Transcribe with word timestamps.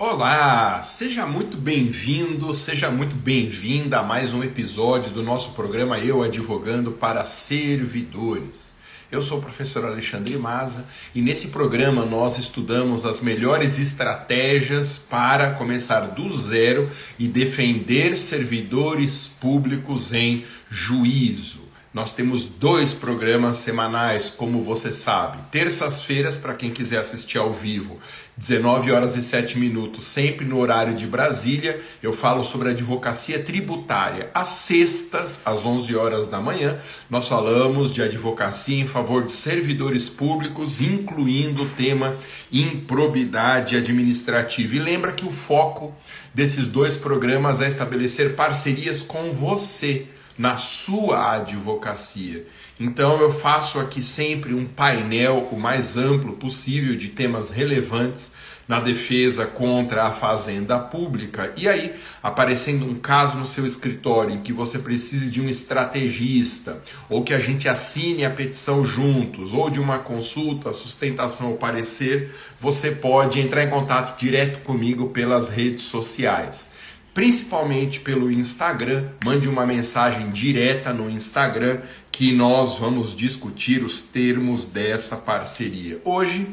Olá, 0.00 0.80
seja 0.80 1.26
muito 1.26 1.56
bem-vindo, 1.56 2.54
seja 2.54 2.88
muito 2.88 3.16
bem-vinda 3.16 3.98
a 3.98 4.02
mais 4.04 4.32
um 4.32 4.44
episódio 4.44 5.10
do 5.10 5.24
nosso 5.24 5.54
programa 5.54 5.98
Eu 5.98 6.22
Advogando 6.22 6.92
para 6.92 7.26
Servidores. 7.26 8.74
Eu 9.10 9.20
sou 9.20 9.38
o 9.38 9.42
professor 9.42 9.84
Alexandre 9.84 10.38
Maza 10.38 10.86
e 11.12 11.20
nesse 11.20 11.48
programa 11.48 12.06
nós 12.06 12.38
estudamos 12.38 13.04
as 13.04 13.20
melhores 13.20 13.80
estratégias 13.80 14.98
para 14.98 15.54
começar 15.54 16.02
do 16.02 16.30
zero 16.38 16.88
e 17.18 17.26
defender 17.26 18.16
servidores 18.16 19.26
públicos 19.26 20.12
em 20.12 20.44
juízo. 20.70 21.67
Nós 21.98 22.14
temos 22.14 22.44
dois 22.44 22.94
programas 22.94 23.56
semanais, 23.56 24.30
como 24.30 24.62
você 24.62 24.92
sabe. 24.92 25.38
Terças-feiras, 25.50 26.36
para 26.36 26.54
quem 26.54 26.70
quiser 26.70 26.98
assistir 26.98 27.38
ao 27.38 27.52
vivo, 27.52 27.98
19 28.36 28.92
horas 28.92 29.16
e 29.16 29.22
7 29.22 29.58
minutos, 29.58 30.06
sempre 30.06 30.46
no 30.46 30.60
horário 30.60 30.94
de 30.94 31.08
Brasília. 31.08 31.80
Eu 32.00 32.12
falo 32.12 32.44
sobre 32.44 32.70
advocacia 32.70 33.42
tributária. 33.42 34.30
Às 34.32 34.46
sextas, 34.46 35.40
às 35.44 35.66
11 35.66 35.96
horas 35.96 36.28
da 36.28 36.40
manhã, 36.40 36.78
nós 37.10 37.26
falamos 37.26 37.92
de 37.92 38.00
advocacia 38.00 38.80
em 38.80 38.86
favor 38.86 39.24
de 39.24 39.32
servidores 39.32 40.08
públicos, 40.08 40.80
incluindo 40.80 41.64
o 41.64 41.70
tema 41.70 42.16
improbidade 42.52 43.76
administrativa. 43.76 44.76
E 44.76 44.78
lembra 44.78 45.10
que 45.10 45.26
o 45.26 45.32
foco 45.32 45.92
desses 46.32 46.68
dois 46.68 46.96
programas 46.96 47.60
é 47.60 47.66
estabelecer 47.66 48.36
parcerias 48.36 49.02
com 49.02 49.32
você 49.32 50.06
na 50.38 50.56
sua 50.56 51.34
advocacia. 51.34 52.46
Então 52.78 53.20
eu 53.20 53.30
faço 53.30 53.80
aqui 53.80 54.00
sempre 54.00 54.54
um 54.54 54.64
painel 54.64 55.48
o 55.50 55.58
mais 55.58 55.96
amplo 55.96 56.34
possível 56.34 56.94
de 56.94 57.08
temas 57.08 57.50
relevantes 57.50 58.32
na 58.68 58.78
defesa 58.78 59.46
contra 59.46 60.04
a 60.04 60.12
fazenda 60.12 60.78
pública. 60.78 61.52
E 61.56 61.66
aí, 61.66 61.94
aparecendo 62.22 62.84
um 62.84 62.96
caso 62.96 63.38
no 63.38 63.46
seu 63.46 63.66
escritório 63.66 64.34
em 64.34 64.42
que 64.42 64.52
você 64.52 64.78
precise 64.78 65.30
de 65.30 65.40
um 65.40 65.48
estrategista, 65.48 66.80
ou 67.08 67.24
que 67.24 67.32
a 67.32 67.40
gente 67.40 67.66
assine 67.66 68.26
a 68.26 68.30
petição 68.30 68.84
juntos, 68.84 69.54
ou 69.54 69.70
de 69.70 69.80
uma 69.80 69.98
consulta, 70.00 70.74
sustentação 70.74 71.52
ou 71.52 71.56
parecer, 71.56 72.30
você 72.60 72.90
pode 72.90 73.40
entrar 73.40 73.64
em 73.64 73.70
contato 73.70 74.20
direto 74.20 74.60
comigo 74.60 75.08
pelas 75.08 75.48
redes 75.48 75.84
sociais 75.84 76.70
principalmente 77.14 78.00
pelo 78.00 78.30
Instagram. 78.30 79.08
Mande 79.24 79.48
uma 79.48 79.66
mensagem 79.66 80.30
direta 80.30 80.92
no 80.92 81.10
Instagram 81.10 81.80
que 82.10 82.32
nós 82.32 82.78
vamos 82.78 83.14
discutir 83.14 83.82
os 83.82 84.02
termos 84.02 84.66
dessa 84.66 85.16
parceria. 85.16 86.00
Hoje 86.04 86.48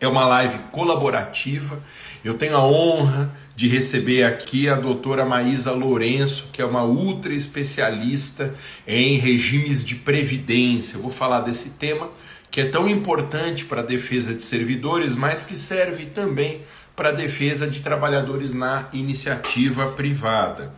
é 0.00 0.06
uma 0.06 0.26
live 0.26 0.58
colaborativa. 0.70 1.82
Eu 2.24 2.34
tenho 2.34 2.56
a 2.56 2.66
honra 2.66 3.32
de 3.54 3.68
receber 3.68 4.22
aqui 4.24 4.68
a 4.68 4.74
doutora 4.74 5.24
Maísa 5.24 5.72
Lourenço, 5.72 6.50
que 6.52 6.60
é 6.60 6.64
uma 6.64 6.84
ultra 6.84 7.32
especialista 7.32 8.54
em 8.86 9.16
regimes 9.18 9.84
de 9.84 9.94
previdência. 9.94 10.96
Eu 10.96 11.02
vou 11.02 11.10
falar 11.10 11.40
desse 11.40 11.70
tema 11.70 12.10
que 12.50 12.60
é 12.60 12.66
tão 12.66 12.88
importante 12.88 13.64
para 13.64 13.80
a 13.80 13.84
defesa 13.84 14.32
de 14.32 14.42
servidores, 14.42 15.14
mas 15.14 15.44
que 15.44 15.58
serve 15.58 16.06
também 16.06 16.62
para 16.96 17.10
a 17.10 17.12
defesa 17.12 17.66
de 17.66 17.80
trabalhadores 17.80 18.54
na 18.54 18.88
iniciativa 18.92 19.86
privada. 19.90 20.74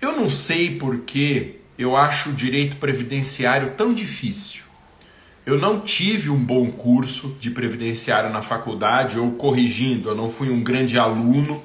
Eu 0.00 0.12
não 0.12 0.28
sei 0.28 0.76
por 0.76 0.98
que 0.98 1.60
eu 1.78 1.96
acho 1.96 2.30
o 2.30 2.32
direito 2.34 2.76
previdenciário 2.76 3.72
tão 3.76 3.94
difícil. 3.94 4.62
Eu 5.44 5.58
não 5.58 5.80
tive 5.80 6.30
um 6.30 6.38
bom 6.38 6.70
curso 6.70 7.36
de 7.40 7.50
previdenciário 7.50 8.30
na 8.30 8.42
faculdade, 8.42 9.18
ou 9.18 9.32
corrigindo, 9.32 10.10
eu 10.10 10.14
não 10.14 10.30
fui 10.30 10.50
um 10.50 10.62
grande 10.62 10.98
aluno 10.98 11.60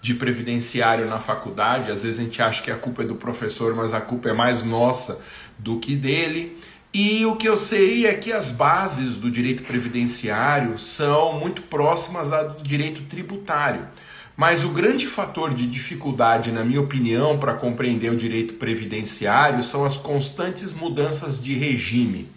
de 0.00 0.14
previdenciário 0.14 1.06
na 1.06 1.18
faculdade. 1.18 1.90
Às 1.90 2.04
vezes 2.04 2.20
a 2.20 2.22
gente 2.22 2.40
acha 2.40 2.62
que 2.62 2.70
a 2.70 2.76
culpa 2.76 3.02
é 3.02 3.04
do 3.04 3.16
professor, 3.16 3.74
mas 3.74 3.92
a 3.92 4.00
culpa 4.00 4.30
é 4.30 4.32
mais 4.32 4.62
nossa 4.62 5.20
do 5.58 5.78
que 5.78 5.94
dele. 5.94 6.56
E 6.92 7.26
o 7.26 7.36
que 7.36 7.46
eu 7.46 7.56
sei 7.56 8.06
é 8.06 8.14
que 8.14 8.32
as 8.32 8.50
bases 8.50 9.16
do 9.16 9.30
direito 9.30 9.62
previdenciário 9.62 10.78
são 10.78 11.38
muito 11.38 11.60
próximas 11.62 12.32
à 12.32 12.42
do 12.42 12.62
direito 12.62 13.02
tributário. 13.02 13.86
Mas 14.34 14.64
o 14.64 14.70
grande 14.70 15.06
fator 15.06 15.52
de 15.52 15.66
dificuldade, 15.66 16.50
na 16.50 16.64
minha 16.64 16.80
opinião, 16.80 17.38
para 17.38 17.54
compreender 17.54 18.10
o 18.10 18.16
direito 18.16 18.54
previdenciário 18.54 19.62
são 19.62 19.84
as 19.84 19.96
constantes 19.96 20.72
mudanças 20.72 21.42
de 21.42 21.52
regime. 21.54 22.28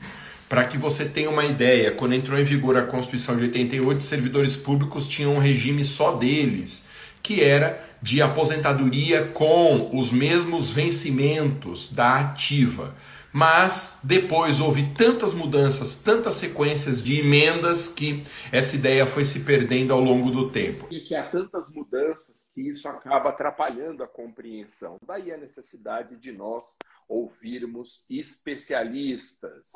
Para 0.50 0.66
que 0.66 0.78
você 0.78 1.06
tenha 1.06 1.30
uma 1.30 1.46
ideia, 1.46 1.92
quando 1.92 2.16
entrou 2.16 2.38
em 2.38 2.44
vigor 2.44 2.76
a 2.76 2.82
Constituição 2.82 3.38
de 3.38 3.44
88, 3.44 4.00
os 4.00 4.04
servidores 4.04 4.58
públicos 4.58 5.08
tinham 5.08 5.36
um 5.36 5.40
regime 5.40 5.86
só 5.86 6.16
deles, 6.18 6.90
que 7.24 7.42
era 7.42 7.82
de 8.02 8.22
aposentadoria 8.22 9.26
com 9.28 9.90
os 9.94 10.12
mesmos 10.12 10.70
vencimentos 10.70 11.94
da 11.94 12.16
ativa. 12.16 12.94
Mas 13.34 14.02
depois 14.04 14.60
houve 14.60 14.94
tantas 14.94 15.34
mudanças, 15.34 16.04
tantas 16.04 16.36
sequências 16.36 17.02
de 17.02 17.20
emendas 17.20 17.88
que 17.88 18.24
essa 18.52 18.76
ideia 18.76 19.06
foi 19.06 19.24
se 19.24 19.46
perdendo 19.46 19.94
ao 19.94 20.02
longo 20.02 20.30
do 20.30 20.52
tempo. 20.52 20.88
E 20.92 21.00
que 21.00 21.16
há 21.16 21.24
tantas 21.24 21.70
mudanças 21.70 22.52
que 22.54 22.62
isso 22.62 22.90
acaba 22.90 23.30
atrapalhando 23.30 24.04
a 24.04 24.08
compreensão. 24.08 24.98
Daí 25.06 25.32
a 25.32 25.38
necessidade 25.38 26.18
de 26.18 26.32
nós 26.32 26.76
ouvirmos 27.08 28.06
especialistas. 28.10 29.72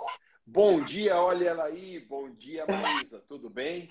Bom 0.45 0.83
dia, 0.83 1.17
olha 1.17 1.49
ela 1.49 1.63
aí. 1.65 1.99
Bom 1.99 2.29
dia, 2.29 2.65
Maísa. 2.67 3.23
Tudo 3.27 3.49
bem? 3.49 3.87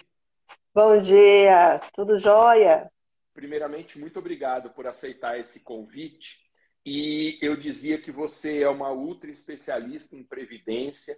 Bom 0.75 1.01
dia, 1.01 1.81
tudo 1.95 2.19
jóia? 2.19 2.91
Primeiramente, 3.33 3.99
muito 3.99 4.19
obrigado 4.19 4.71
por 4.71 4.87
aceitar 4.87 5.39
esse 5.39 5.61
convite 5.61 6.44
e 6.85 7.39
eu 7.41 7.57
dizia 7.57 7.99
que 7.99 8.13
você 8.13 8.63
é 8.63 8.69
uma 8.69 8.93
ultra 8.93 9.31
especialista 9.31 10.15
em 10.15 10.23
previdência. 10.23 11.17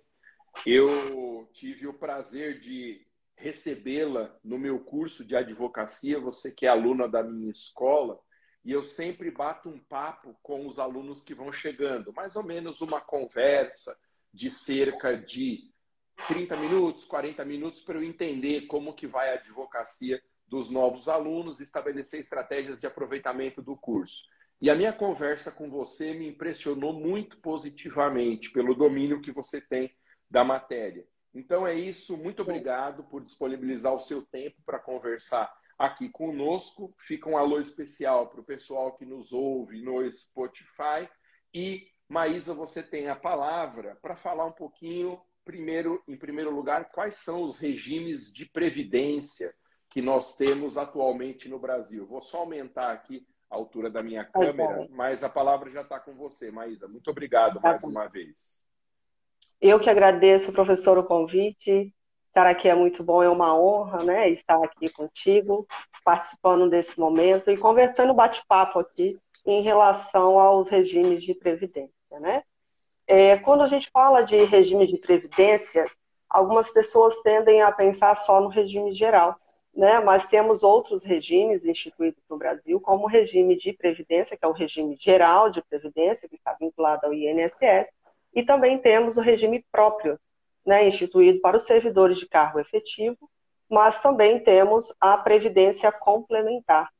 Eu 0.65 1.49
tive 1.53 1.87
o 1.87 1.94
prazer 1.94 2.60
de 2.60 3.06
recebê-la 3.37 4.34
no 4.43 4.59
meu 4.59 4.78
curso 4.78 5.25
de 5.25 5.37
advocacia, 5.37 6.21
você 6.21 6.50
que 6.50 6.66
é 6.66 6.69
aluna 6.69 7.09
da 7.09 7.22
minha 7.22 7.50
escola, 7.50 8.19
e 8.65 8.72
eu 8.72 8.82
sempre 8.82 9.31
bato 9.31 9.69
um 9.69 9.78
papo 9.78 10.37
com 10.43 10.66
os 10.66 10.78
alunos 10.78 11.22
que 11.22 11.34
vão 11.34 11.53
chegando, 11.53 12.12
mais 12.12 12.34
ou 12.37 12.43
menos 12.43 12.81
uma 12.81 13.00
conversa 13.00 13.97
de 14.33 14.50
cerca 14.50 15.16
de 15.16 15.71
30 16.28 16.56
minutos, 16.56 17.04
40 17.04 17.44
minutos 17.44 17.83
para 17.83 17.98
eu 17.98 18.03
entender 18.03 18.62
como 18.62 18.94
que 18.94 19.06
vai 19.06 19.31
a 19.31 19.34
advocacia 19.34 20.22
dos 20.47 20.71
novos 20.71 21.09
alunos, 21.09 21.60
estabelecer 21.60 22.21
estratégias 22.21 22.81
de 22.81 22.87
aproveitamento 22.87 23.60
do 23.60 23.77
curso. 23.77 24.25
E 24.61 24.71
a 24.71 24.75
minha 24.75 24.93
conversa 24.93 25.53
com 25.53 25.69
você 25.69 26.15
me 26.15 26.28
impressionou 26.28 26.93
muito 26.93 27.39
positivamente 27.41 28.50
pelo 28.50 28.75
domínio 28.75 29.21
que 29.21 29.31
você 29.31 29.61
tem 29.61 29.94
da 30.31 30.43
matéria. 30.43 31.06
Então 31.34 31.67
é 31.67 31.75
isso, 31.75 32.17
muito 32.17 32.41
obrigado 32.41 33.05
por 33.05 33.22
disponibilizar 33.22 33.93
o 33.93 34.00
seu 34.00 34.22
tempo 34.22 34.56
para 34.65 34.78
conversar 34.78 35.53
aqui 35.78 36.09
conosco. 36.09 36.95
Fica 36.99 37.28
um 37.28 37.37
alô 37.37 37.61
especial 37.61 38.31
para 38.31 38.41
o 38.41 38.45
pessoal 38.45 38.97
que 38.97 39.05
nos 39.05 39.33
ouve 39.33 39.83
no 39.83 40.11
Spotify. 40.11 41.06
E, 41.53 41.87
Maísa, 42.09 42.55
você 42.55 42.83
tem 42.83 43.09
a 43.09 43.16
palavra 43.16 43.99
para 44.00 44.16
falar 44.16 44.47
um 44.47 44.53
pouquinho, 44.53 45.21
primeiro, 45.45 46.03
em 46.09 46.16
primeiro 46.16 46.50
lugar, 46.50 46.91
quais 46.91 47.16
são 47.16 47.43
os 47.43 47.59
regimes 47.59 48.33
de 48.33 48.47
previdência 48.47 49.55
que 49.91 50.00
nós 50.00 50.37
temos 50.37 50.78
atualmente 50.78 51.49
no 51.49 51.59
Brasil. 51.59 52.06
Vou 52.06 52.22
só 52.22 52.39
aumentar 52.39 52.93
aqui 52.93 53.27
a 53.51 53.57
altura 53.57 53.91
da 53.91 54.03
minha 54.03 54.25
tá 54.25 54.41
câmera, 54.41 54.87
mas 54.91 55.23
a 55.23 55.29
palavra 55.29 55.71
já 55.71 55.83
está 55.83 56.01
com 56.01 56.15
você, 56.15 56.51
Maísa. 56.51 56.89
Muito 56.89 57.11
obrigado 57.11 57.61
tá 57.61 57.71
mais 57.71 57.83
bom. 57.83 57.89
uma 57.89 58.09
vez. 58.09 58.65
Eu 59.61 59.81
que 59.81 59.89
agradeço, 59.89 60.53
professor, 60.53 60.99
o 60.99 61.05
convite. 61.05 61.93
Estar 62.29 62.47
aqui 62.47 62.69
é 62.69 62.75
muito 62.75 63.03
bom, 63.03 63.23
é 63.23 63.31
uma 63.31 63.59
honra, 63.59 64.05
né? 64.05 64.29
Estar 64.29 64.62
aqui 64.62 64.91
contigo, 64.91 65.67
participando 66.05 66.69
desse 66.69 67.01
momento 67.01 67.51
e 67.51 67.57
conversando 67.57 68.13
bate-papo 68.13 68.78
aqui 68.78 69.19
em 69.47 69.63
relação 69.63 70.39
aos 70.39 70.69
regimes 70.69 71.22
de 71.22 71.34
previdência, 71.34 72.21
né? 72.21 72.42
É, 73.07 73.39
quando 73.39 73.63
a 73.63 73.66
gente 73.66 73.89
fala 73.91 74.22
de 74.22 74.37
regime 74.45 74.87
de 74.87 74.99
previdência, 74.99 75.87
algumas 76.28 76.71
pessoas 76.71 77.19
tendem 77.22 77.63
a 77.63 77.71
pensar 77.71 78.16
só 78.16 78.41
no 78.41 78.49
regime 78.49 78.92
geral, 78.92 79.39
né? 79.77 80.01
mas 80.01 80.27
temos 80.27 80.63
outros 80.63 81.05
regimes 81.05 81.67
instituídos 81.67 82.23
no 82.31 82.39
Brasil, 82.39 82.81
como 82.81 83.05
o 83.05 83.09
regime 83.09 83.57
de 83.57 83.75
previdência, 83.75 84.37
que 84.37 84.45
é 84.45 84.49
o 84.49 84.53
regime 84.53 84.97
geral 84.99 85.51
de 85.51 85.63
previdência, 85.63 86.28
que 86.28 86.37
está 86.37 86.57
vinculado 86.59 87.07
ao 87.07 87.13
INSS, 87.13 87.93
e 88.34 88.43
também 88.43 88.78
temos 88.78 89.19
o 89.19 89.21
regime 89.21 89.65
próprio, 89.71 90.19
né, 90.65 90.89
instituído 90.89 91.41
para 91.41 91.59
os 91.59 91.65
servidores 91.65 92.19
de 92.19 92.27
cargo 92.27 92.59
efetivo, 92.59 93.31
mas 93.69 94.01
também 94.01 94.41
temos 94.43 94.95
a 94.99 95.19
previdência 95.19 95.93
complementar. 95.93 96.91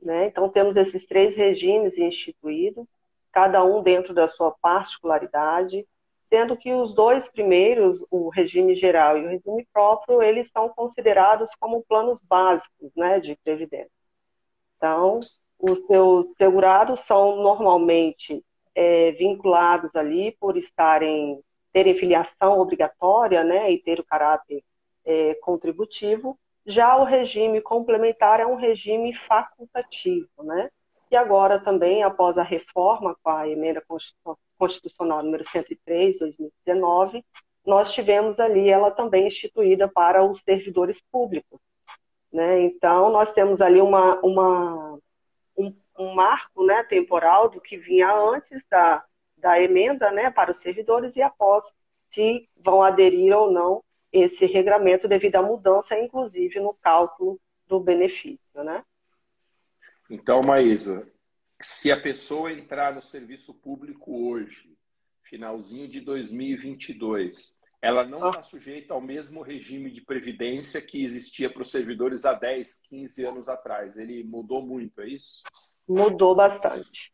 Né? 0.00 0.26
Então, 0.26 0.48
temos 0.48 0.76
esses 0.76 1.06
três 1.06 1.36
regimes 1.36 1.98
instituídos, 1.98 2.88
cada 3.30 3.62
um 3.64 3.82
dentro 3.82 4.14
da 4.14 4.26
sua 4.26 4.52
particularidade, 4.62 5.86
sendo 6.28 6.56
que 6.56 6.72
os 6.72 6.94
dois 6.94 7.28
primeiros, 7.28 8.04
o 8.10 8.28
regime 8.28 8.74
geral 8.74 9.16
e 9.16 9.24
o 9.24 9.28
regime 9.28 9.66
próprio, 9.72 10.22
eles 10.22 10.48
são 10.48 10.68
considerados 10.68 11.50
como 11.58 11.84
planos 11.84 12.20
básicos 12.22 12.90
né, 12.96 13.20
de 13.20 13.36
previdência. 13.44 13.90
Então, 14.76 15.20
os 15.58 15.78
seus 15.86 16.26
segurados 16.36 17.00
são 17.00 17.36
normalmente 17.36 18.44
é, 18.74 19.12
vinculados 19.12 19.94
ali 19.94 20.36
por 20.38 20.56
estarem 20.56 21.40
terem 21.72 21.94
filiação 21.98 22.58
obrigatória, 22.58 23.44
né, 23.44 23.70
e 23.70 23.78
ter 23.78 24.00
o 24.00 24.04
caráter 24.04 24.64
é, 25.04 25.34
contributivo. 25.34 26.38
Já 26.64 26.96
o 26.96 27.04
regime 27.04 27.60
complementar 27.60 28.40
é 28.40 28.46
um 28.46 28.56
regime 28.56 29.14
facultativo, 29.14 30.42
né? 30.42 30.70
E 31.10 31.16
agora 31.16 31.60
também, 31.60 32.02
após 32.02 32.38
a 32.38 32.42
reforma 32.42 33.14
com 33.22 33.30
a 33.30 33.48
emenda 33.48 33.80
constitucional 34.58 35.22
número 35.22 35.44
103, 35.48 36.18
2019, 36.18 37.24
nós 37.64 37.92
tivemos 37.92 38.38
ali 38.38 38.68
ela 38.68 38.90
também 38.90 39.26
instituída 39.26 39.88
para 39.88 40.24
os 40.24 40.40
servidores 40.40 41.00
públicos. 41.00 41.60
Né? 42.32 42.62
Então, 42.62 43.10
nós 43.10 43.32
temos 43.32 43.60
ali 43.60 43.80
uma, 43.80 44.20
uma, 44.20 44.98
um, 45.56 45.74
um, 45.98 46.14
marco 46.14 46.64
né, 46.64 46.84
temporal 46.84 47.48
do 47.48 47.60
que 47.60 47.76
vinha 47.76 48.12
antes 48.14 48.64
da, 48.70 49.04
da 49.36 49.60
emenda 49.60 50.10
né, 50.12 50.30
para 50.30 50.52
os 50.52 50.60
servidores 50.60 51.16
e 51.16 51.22
após 51.22 51.64
se 52.10 52.48
vão 52.56 52.82
aderir 52.82 53.36
ou 53.36 53.50
não 53.50 53.82
esse 54.12 54.46
regramento 54.46 55.08
devido 55.08 55.36
à 55.36 55.42
mudança, 55.42 55.98
inclusive, 55.98 56.60
no 56.60 56.74
cálculo 56.74 57.38
do 57.66 57.80
benefício. 57.80 58.62
Né? 58.62 58.82
Então, 60.08 60.40
Maísa, 60.40 61.06
se 61.60 61.90
a 61.90 62.00
pessoa 62.00 62.52
entrar 62.52 62.94
no 62.94 63.02
serviço 63.02 63.54
público 63.54 64.30
hoje, 64.30 64.76
finalzinho 65.22 65.88
de 65.88 66.00
2022, 66.00 67.60
ela 67.80 68.04
não 68.04 68.28
está 68.28 68.40
ah. 68.40 68.42
sujeita 68.42 68.94
ao 68.94 69.00
mesmo 69.00 69.42
regime 69.42 69.90
de 69.90 70.00
previdência 70.00 70.80
que 70.80 71.02
existia 71.02 71.50
para 71.50 71.62
os 71.62 71.70
servidores 71.70 72.24
há 72.24 72.32
10, 72.32 72.82
15 72.88 73.24
anos 73.24 73.48
atrás. 73.48 73.96
Ele 73.96 74.24
mudou 74.24 74.62
muito, 74.62 75.00
é 75.00 75.08
isso? 75.08 75.42
Mudou 75.88 76.34
bastante. 76.34 77.12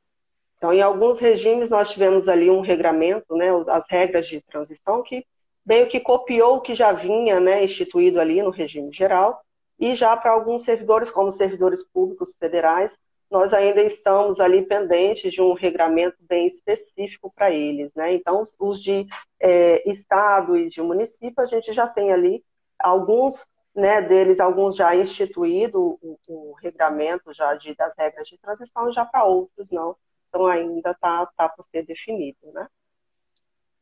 Então, 0.56 0.72
em 0.72 0.80
alguns 0.80 1.18
regimes, 1.18 1.68
nós 1.68 1.90
tivemos 1.90 2.28
ali 2.28 2.48
um 2.48 2.60
regramento, 2.60 3.34
né, 3.36 3.48
as 3.68 3.86
regras 3.90 4.28
de 4.28 4.40
transição, 4.42 5.02
que 5.02 5.26
meio 5.66 5.88
que 5.88 6.00
copiou 6.00 6.56
o 6.56 6.60
que 6.60 6.74
já 6.74 6.92
vinha 6.92 7.40
né, 7.40 7.64
instituído 7.64 8.20
ali 8.20 8.40
no 8.40 8.50
regime 8.50 8.92
geral, 8.92 9.42
e 9.78 9.94
já 9.94 10.16
para 10.16 10.30
alguns 10.30 10.62
servidores, 10.62 11.10
como 11.10 11.32
servidores 11.32 11.84
públicos 11.84 12.36
federais, 12.38 12.96
nós 13.32 13.54
ainda 13.54 13.82
estamos 13.82 14.38
ali 14.38 14.60
pendentes 14.62 15.32
de 15.32 15.40
um 15.40 15.54
regramento 15.54 16.18
bem 16.20 16.46
específico 16.46 17.32
para 17.34 17.50
eles, 17.50 17.94
né? 17.94 18.12
Então, 18.12 18.44
os 18.58 18.82
de 18.82 19.06
é, 19.40 19.90
estado 19.90 20.54
e 20.54 20.68
de 20.68 20.82
município, 20.82 21.42
a 21.42 21.46
gente 21.46 21.72
já 21.72 21.86
tem 21.86 22.12
ali 22.12 22.44
alguns 22.78 23.46
né, 23.74 24.02
deles, 24.02 24.38
alguns 24.38 24.76
já 24.76 24.94
instituído 24.94 25.98
o, 26.02 26.18
o 26.28 26.52
regramento 26.60 27.32
já 27.32 27.54
de, 27.54 27.74
das 27.74 27.94
regras 27.96 28.28
de 28.28 28.36
transição, 28.36 28.92
já 28.92 29.06
para 29.06 29.24
outros 29.24 29.70
não. 29.70 29.96
Então, 30.28 30.46
ainda 30.46 30.90
está 30.90 31.24
tá 31.34 31.48
por 31.48 31.64
ser 31.64 31.86
definido, 31.86 32.52
né? 32.52 32.68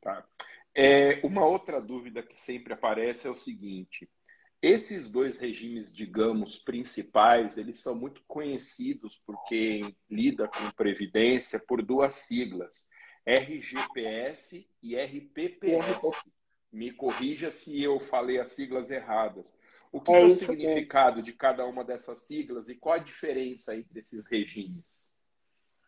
Tá. 0.00 0.24
É, 0.72 1.20
uma 1.24 1.44
outra 1.44 1.80
dúvida 1.80 2.22
que 2.22 2.38
sempre 2.38 2.72
aparece 2.72 3.26
é 3.26 3.30
o 3.30 3.34
seguinte: 3.34 4.08
esses 4.62 5.08
dois 5.08 5.38
regimes, 5.38 5.90
digamos, 5.90 6.58
principais, 6.58 7.56
eles 7.56 7.80
são 7.80 7.94
muito 7.94 8.22
conhecidos 8.28 9.16
por 9.16 9.42
quem 9.46 9.96
lida 10.08 10.48
com 10.48 10.70
previdência 10.76 11.58
por 11.58 11.82
duas 11.82 12.12
siglas, 12.12 12.86
RGPS 13.26 14.68
e 14.82 14.96
RPPS. 14.96 16.00
Me 16.70 16.92
corrija 16.92 17.50
se 17.50 17.82
eu 17.82 17.98
falei 17.98 18.38
as 18.38 18.50
siglas 18.50 18.90
erradas. 18.90 19.56
O 19.90 20.00
que 20.00 20.12
é, 20.12 20.20
é 20.20 20.24
o 20.24 20.30
significado 20.30 21.22
de 21.22 21.32
cada 21.32 21.64
uma 21.66 21.82
dessas 21.82 22.20
siglas 22.20 22.68
e 22.68 22.74
qual 22.74 22.96
a 22.96 22.98
diferença 22.98 23.74
entre 23.74 23.98
esses 23.98 24.26
regimes? 24.26 25.12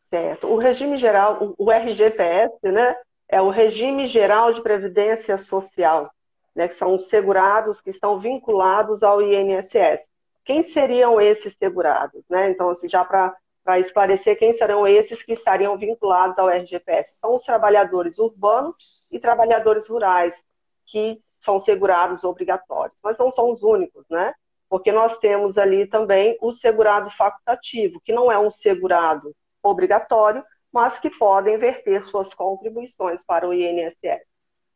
Certo. 0.08 0.46
O 0.46 0.56
regime 0.56 0.96
geral, 0.96 1.54
o 1.56 1.70
RGPS, 1.70 2.58
né, 2.64 2.96
é 3.28 3.40
o 3.40 3.48
Regime 3.48 4.06
Geral 4.06 4.52
de 4.52 4.62
Previdência 4.62 5.38
Social 5.38 6.12
né, 6.54 6.68
que 6.68 6.74
são 6.74 6.98
segurados 6.98 7.80
que 7.80 7.90
estão 7.90 8.18
vinculados 8.20 9.02
ao 9.02 9.22
INSS. 9.22 10.10
Quem 10.44 10.62
seriam 10.62 11.20
esses 11.20 11.54
segurados? 11.54 12.22
Né? 12.28 12.50
Então, 12.50 12.70
assim, 12.70 12.88
já 12.88 13.04
para 13.04 13.78
esclarecer 13.78 14.38
quem 14.38 14.52
serão 14.52 14.86
esses 14.86 15.22
que 15.22 15.32
estariam 15.32 15.76
vinculados 15.76 16.38
ao 16.38 16.48
RGPS. 16.48 17.18
São 17.18 17.34
os 17.34 17.44
trabalhadores 17.44 18.18
urbanos 18.18 19.02
e 19.10 19.18
trabalhadores 19.18 19.86
rurais, 19.86 20.44
que 20.84 21.22
são 21.40 21.58
segurados 21.58 22.24
obrigatórios. 22.24 22.98
Mas 23.02 23.18
não 23.18 23.30
são 23.30 23.52
os 23.52 23.62
únicos, 23.62 24.04
né? 24.10 24.34
Porque 24.68 24.90
nós 24.90 25.18
temos 25.18 25.58
ali 25.58 25.86
também 25.86 26.36
o 26.40 26.50
segurado 26.50 27.10
facultativo, 27.10 28.00
que 28.04 28.12
não 28.12 28.32
é 28.32 28.38
um 28.38 28.50
segurado 28.50 29.34
obrigatório, 29.62 30.42
mas 30.72 30.98
que 30.98 31.10
podem 31.10 31.58
verter 31.58 32.02
suas 32.02 32.32
contribuições 32.32 33.22
para 33.22 33.46
o 33.46 33.52
INSS. 33.52 34.31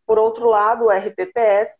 Por 0.06 0.18
outro 0.18 0.48
lado, 0.48 0.84
o 0.84 0.90
RPPS 0.90 1.78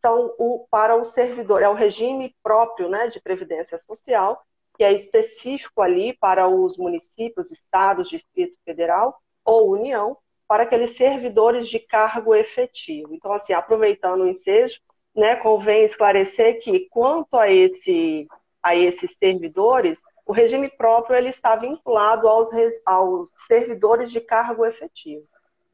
são 0.00 0.34
o, 0.38 0.66
para 0.70 0.96
o 0.96 1.04
servidor, 1.04 1.62
é 1.62 1.68
o 1.68 1.74
regime 1.74 2.34
próprio 2.42 2.88
né, 2.88 3.08
de 3.08 3.20
previdência 3.20 3.76
social, 3.78 4.42
que 4.76 4.84
é 4.84 4.92
específico 4.92 5.80
ali 5.82 6.16
para 6.18 6.48
os 6.48 6.76
municípios, 6.76 7.50
estados, 7.50 8.08
Distrito 8.08 8.56
Federal 8.64 9.20
ou 9.44 9.72
União, 9.72 10.16
para 10.46 10.62
aqueles 10.62 10.96
servidores 10.96 11.68
de 11.68 11.80
cargo 11.80 12.34
efetivo. 12.34 13.14
Então, 13.14 13.32
assim, 13.32 13.52
aproveitando 13.52 14.22
o 14.22 14.28
ensejo, 14.28 14.80
né, 15.14 15.36
convém 15.36 15.82
esclarecer 15.82 16.62
que, 16.62 16.88
quanto 16.90 17.36
a, 17.38 17.50
esse, 17.50 18.28
a 18.62 18.76
esses 18.76 19.16
servidores, 19.18 20.00
o 20.26 20.32
regime 20.32 20.68
próprio 20.68 21.16
ele 21.16 21.30
está 21.30 21.56
vinculado 21.56 22.28
aos, 22.28 22.50
aos 22.84 23.32
servidores 23.46 24.10
de 24.10 24.20
cargo 24.20 24.66
efetivo. 24.66 25.26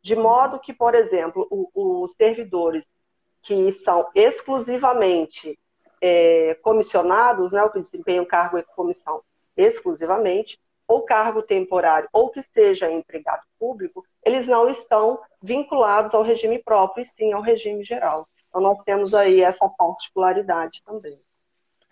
De 0.02 0.16
modo 0.16 0.58
que, 0.58 0.72
por 0.72 0.94
exemplo, 0.94 1.46
os 1.74 2.12
servidores 2.12 2.88
que 3.40 3.70
são 3.72 4.08
exclusivamente 4.14 5.58
é, 6.00 6.54
comissionados, 6.62 7.52
né, 7.52 7.62
o 7.62 7.70
que 7.70 7.78
desempenham 7.78 8.24
cargo 8.24 8.58
e 8.58 8.62
comissão 8.62 9.22
exclusivamente, 9.56 10.60
ou 10.88 11.02
cargo 11.02 11.42
temporário, 11.42 12.08
ou 12.12 12.30
que 12.30 12.42
seja 12.42 12.90
empregado 12.90 13.42
público, 13.58 14.04
eles 14.24 14.48
não 14.48 14.68
estão 14.68 15.20
vinculados 15.40 16.14
ao 16.14 16.22
regime 16.22 16.58
próprio, 16.58 17.02
e 17.02 17.06
sim 17.06 17.32
ao 17.32 17.40
regime 17.40 17.84
geral. 17.84 18.28
Então, 18.48 18.60
nós 18.60 18.82
temos 18.84 19.14
aí 19.14 19.40
essa 19.40 19.68
particularidade 19.68 20.82
também. 20.84 21.20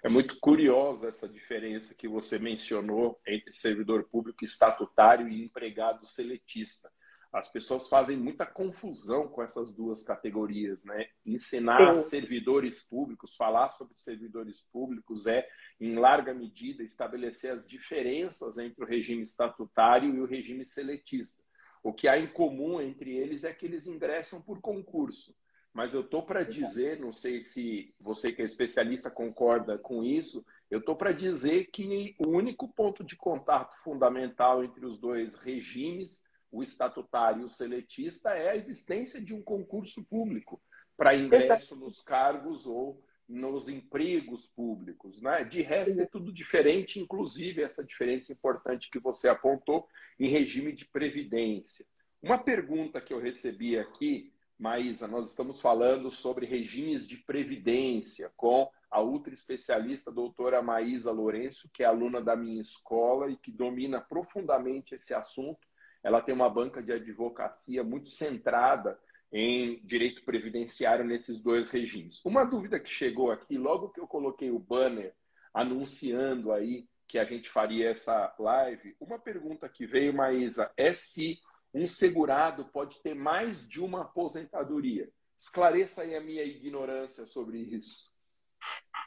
É 0.02 0.08
muito 0.08 0.38
curiosa 0.40 1.08
essa 1.08 1.28
diferença 1.28 1.94
que 1.94 2.08
você 2.08 2.38
mencionou 2.38 3.20
entre 3.26 3.54
servidor 3.54 4.04
público 4.04 4.44
estatutário 4.44 5.28
e 5.28 5.44
empregado 5.44 6.06
seletista 6.06 6.90
as 7.32 7.48
pessoas 7.48 7.88
fazem 7.88 8.16
muita 8.16 8.44
confusão 8.44 9.28
com 9.28 9.42
essas 9.42 9.72
duas 9.72 10.02
categorias, 10.02 10.84
né? 10.84 11.08
Ensinar 11.24 11.94
Sim. 11.94 12.08
servidores 12.10 12.82
públicos, 12.82 13.36
falar 13.36 13.68
sobre 13.68 13.96
servidores 13.96 14.62
públicos 14.72 15.26
é, 15.26 15.48
em 15.80 15.94
larga 15.94 16.34
medida, 16.34 16.82
estabelecer 16.82 17.52
as 17.52 17.66
diferenças 17.66 18.58
entre 18.58 18.82
o 18.82 18.86
regime 18.86 19.22
estatutário 19.22 20.14
e 20.14 20.20
o 20.20 20.26
regime 20.26 20.66
seletista. 20.66 21.42
O 21.82 21.92
que 21.92 22.08
há 22.08 22.18
em 22.18 22.26
comum 22.26 22.80
entre 22.80 23.16
eles 23.16 23.44
é 23.44 23.54
que 23.54 23.64
eles 23.64 23.86
ingressam 23.86 24.42
por 24.42 24.60
concurso. 24.60 25.34
Mas 25.72 25.94
eu 25.94 26.00
estou 26.00 26.24
para 26.24 26.42
dizer, 26.42 26.98
não 26.98 27.12
sei 27.12 27.40
se 27.40 27.94
você 28.00 28.32
que 28.32 28.42
é 28.42 28.44
especialista 28.44 29.08
concorda 29.08 29.78
com 29.78 30.02
isso, 30.02 30.44
eu 30.68 30.80
estou 30.80 30.96
para 30.96 31.12
dizer 31.12 31.66
que 31.66 32.16
o 32.18 32.28
único 32.28 32.66
ponto 32.68 33.04
de 33.04 33.14
contato 33.14 33.76
fundamental 33.84 34.64
entre 34.64 34.84
os 34.84 34.98
dois 34.98 35.36
regimes 35.36 36.28
o 36.50 36.62
estatutário 36.62 37.42
e 37.42 37.44
o 37.44 37.48
seletista 37.48 38.30
é 38.30 38.50
a 38.50 38.56
existência 38.56 39.20
de 39.20 39.32
um 39.32 39.42
concurso 39.42 40.04
público 40.04 40.60
para 40.96 41.16
ingresso 41.16 41.76
nos 41.76 42.00
cargos 42.00 42.66
ou 42.66 43.02
nos 43.28 43.68
empregos 43.68 44.46
públicos. 44.46 45.22
Né? 45.22 45.44
De 45.44 45.62
resto, 45.62 46.00
é 46.00 46.06
tudo 46.06 46.32
diferente, 46.32 46.98
inclusive 46.98 47.62
essa 47.62 47.84
diferença 47.84 48.32
importante 48.32 48.90
que 48.90 48.98
você 48.98 49.28
apontou 49.28 49.86
em 50.18 50.28
regime 50.28 50.72
de 50.72 50.84
previdência. 50.86 51.86
Uma 52.20 52.38
pergunta 52.38 53.00
que 53.00 53.14
eu 53.14 53.20
recebi 53.20 53.78
aqui, 53.78 54.32
Maísa, 54.58 55.06
nós 55.06 55.30
estamos 55.30 55.60
falando 55.60 56.10
sobre 56.10 56.44
regimes 56.44 57.06
de 57.06 57.16
previdência 57.18 58.30
com 58.36 58.68
a 58.90 59.00
ultra 59.00 59.32
especialista 59.32 60.10
doutora 60.10 60.60
Maísa 60.60 61.12
Lourenço, 61.12 61.70
que 61.72 61.84
é 61.84 61.86
aluna 61.86 62.20
da 62.20 62.34
minha 62.34 62.60
escola 62.60 63.30
e 63.30 63.36
que 63.36 63.52
domina 63.52 64.00
profundamente 64.00 64.96
esse 64.96 65.14
assunto 65.14 65.69
ela 66.02 66.22
tem 66.22 66.34
uma 66.34 66.48
banca 66.48 66.82
de 66.82 66.92
advocacia 66.92 67.84
muito 67.84 68.08
centrada 68.08 68.98
em 69.32 69.80
direito 69.84 70.24
previdenciário 70.24 71.04
nesses 71.04 71.40
dois 71.40 71.70
regimes. 71.70 72.20
Uma 72.24 72.44
dúvida 72.44 72.80
que 72.80 72.90
chegou 72.90 73.30
aqui, 73.30 73.56
logo 73.56 73.90
que 73.90 74.00
eu 74.00 74.06
coloquei 74.06 74.50
o 74.50 74.58
banner 74.58 75.14
anunciando 75.54 76.52
aí 76.52 76.88
que 77.06 77.18
a 77.18 77.24
gente 77.24 77.48
faria 77.48 77.90
essa 77.90 78.32
live, 78.38 78.94
uma 79.00 79.18
pergunta 79.18 79.68
que 79.68 79.84
veio, 79.84 80.14
Maísa, 80.14 80.70
é 80.76 80.92
se 80.92 81.38
um 81.74 81.86
segurado 81.86 82.66
pode 82.66 83.00
ter 83.00 83.14
mais 83.14 83.66
de 83.68 83.80
uma 83.80 84.02
aposentadoria. 84.02 85.08
Esclareça 85.36 86.02
aí 86.02 86.14
a 86.14 86.20
minha 86.20 86.44
ignorância 86.44 87.26
sobre 87.26 87.58
isso. 87.58 88.12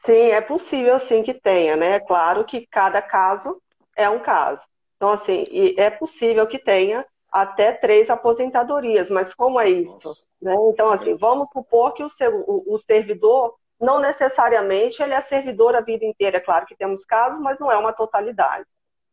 Sim, 0.05 0.31
é 0.31 0.41
possível 0.41 0.99
sim 0.99 1.23
que 1.23 1.33
tenha, 1.33 1.77
né? 1.77 1.99
Claro 2.01 2.43
que 2.43 2.67
cada 2.67 3.01
caso 3.01 3.61
é 3.95 4.09
um 4.09 4.21
caso. 4.21 4.65
Então, 4.95 5.09
assim, 5.09 5.43
é 5.77 5.89
possível 5.89 6.47
que 6.47 6.59
tenha 6.59 7.05
até 7.31 7.71
três 7.73 8.09
aposentadorias, 8.09 9.09
mas 9.09 9.33
como 9.33 9.59
é 9.59 9.69
isso? 9.69 10.13
Né? 10.41 10.55
Então, 10.69 10.91
assim, 10.91 11.15
vamos 11.15 11.49
supor 11.51 11.93
que 11.93 12.03
o, 12.03 12.07
o, 12.45 12.75
o 12.75 12.79
servidor 12.79 13.55
não 13.79 13.99
necessariamente 13.99 15.01
ele 15.01 15.13
é 15.13 15.21
servidor 15.21 15.75
a 15.75 15.81
vida 15.81 16.05
inteira. 16.05 16.37
É 16.37 16.39
claro 16.39 16.65
que 16.65 16.75
temos 16.75 17.03
casos, 17.03 17.41
mas 17.41 17.59
não 17.59 17.71
é 17.71 17.77
uma 17.77 17.91
totalidade. 17.91 18.65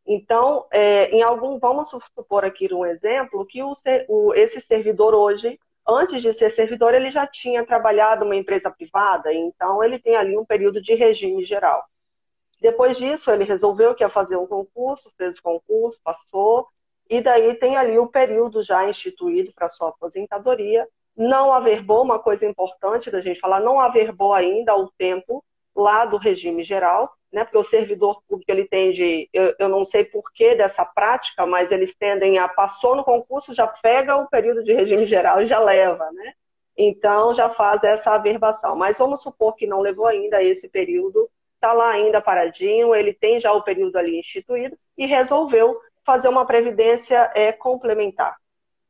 Então, 0.06 0.66
é, 0.70 1.10
em 1.10 1.22
algum, 1.22 1.58
vamos 1.58 1.88
supor 1.88 2.44
aqui 2.44 2.72
um 2.72 2.86
exemplo, 2.86 3.46
que 3.46 3.62
o, 3.62 3.72
o, 4.08 4.34
esse 4.34 4.60
servidor 4.60 5.14
hoje, 5.14 5.58
antes 5.86 6.22
de 6.22 6.32
ser 6.32 6.50
servidor, 6.50 6.94
ele 6.94 7.10
já 7.10 7.26
tinha 7.26 7.64
trabalhado 7.64 8.24
numa 8.24 8.36
empresa 8.36 8.70
privada, 8.70 9.32
então 9.32 9.82
ele 9.82 9.98
tem 9.98 10.16
ali 10.16 10.36
um 10.36 10.44
período 10.44 10.80
de 10.80 10.94
regime 10.94 11.44
geral. 11.44 11.84
Depois 12.60 12.98
disso, 12.98 13.30
ele 13.30 13.44
resolveu 13.44 13.94
que 13.94 14.04
ia 14.04 14.08
fazer 14.08 14.36
um 14.36 14.46
concurso, 14.46 15.10
fez 15.16 15.38
o 15.38 15.42
concurso, 15.42 16.00
passou, 16.02 16.68
e 17.08 17.20
daí 17.20 17.54
tem 17.54 17.76
ali 17.76 17.98
o 17.98 18.06
período 18.06 18.62
já 18.62 18.88
instituído 18.88 19.52
para 19.54 19.68
sua 19.68 19.88
aposentadoria. 19.88 20.86
Não 21.16 21.52
averbou, 21.52 22.02
uma 22.02 22.18
coisa 22.18 22.46
importante 22.46 23.10
da 23.10 23.20
gente 23.20 23.40
falar, 23.40 23.60
não 23.60 23.80
averbou 23.80 24.32
ainda 24.32 24.76
o 24.76 24.90
tempo 24.92 25.44
lá 25.74 26.04
do 26.04 26.16
regime 26.16 26.62
geral, 26.62 27.12
né? 27.32 27.44
Porque 27.44 27.58
o 27.58 27.64
servidor 27.64 28.22
público 28.28 28.50
ele 28.50 28.66
tende, 28.66 29.28
eu, 29.32 29.54
eu 29.58 29.68
não 29.68 29.84
sei 29.84 30.04
porquê 30.04 30.54
dessa 30.54 30.84
prática, 30.84 31.46
mas 31.46 31.72
eles 31.72 31.94
tendem 31.94 32.38
a 32.38 32.48
passou 32.48 32.94
no 32.94 33.04
concurso, 33.04 33.54
já 33.54 33.66
pega 33.66 34.16
o 34.16 34.28
período 34.28 34.62
de 34.62 34.72
regime 34.72 35.06
geral 35.06 35.40
e 35.42 35.46
já 35.46 35.58
leva, 35.58 36.10
né? 36.12 36.34
Então 36.76 37.34
já 37.34 37.50
faz 37.50 37.84
essa 37.84 38.12
averbação. 38.12 38.76
Mas 38.76 38.98
vamos 38.98 39.22
supor 39.22 39.54
que 39.54 39.66
não 39.66 39.80
levou 39.80 40.06
ainda 40.06 40.42
esse 40.42 40.68
período, 40.68 41.28
está 41.60 41.72
lá 41.74 41.90
ainda 41.90 42.22
paradinho, 42.22 42.94
ele 42.94 43.12
tem 43.12 43.38
já 43.38 43.52
o 43.52 43.62
período 43.62 43.96
ali 43.96 44.18
instituído 44.18 44.76
e 44.96 45.04
resolveu 45.06 45.78
fazer 46.04 46.28
uma 46.28 46.46
previdência 46.46 47.30
é, 47.34 47.52
complementar. 47.52 48.36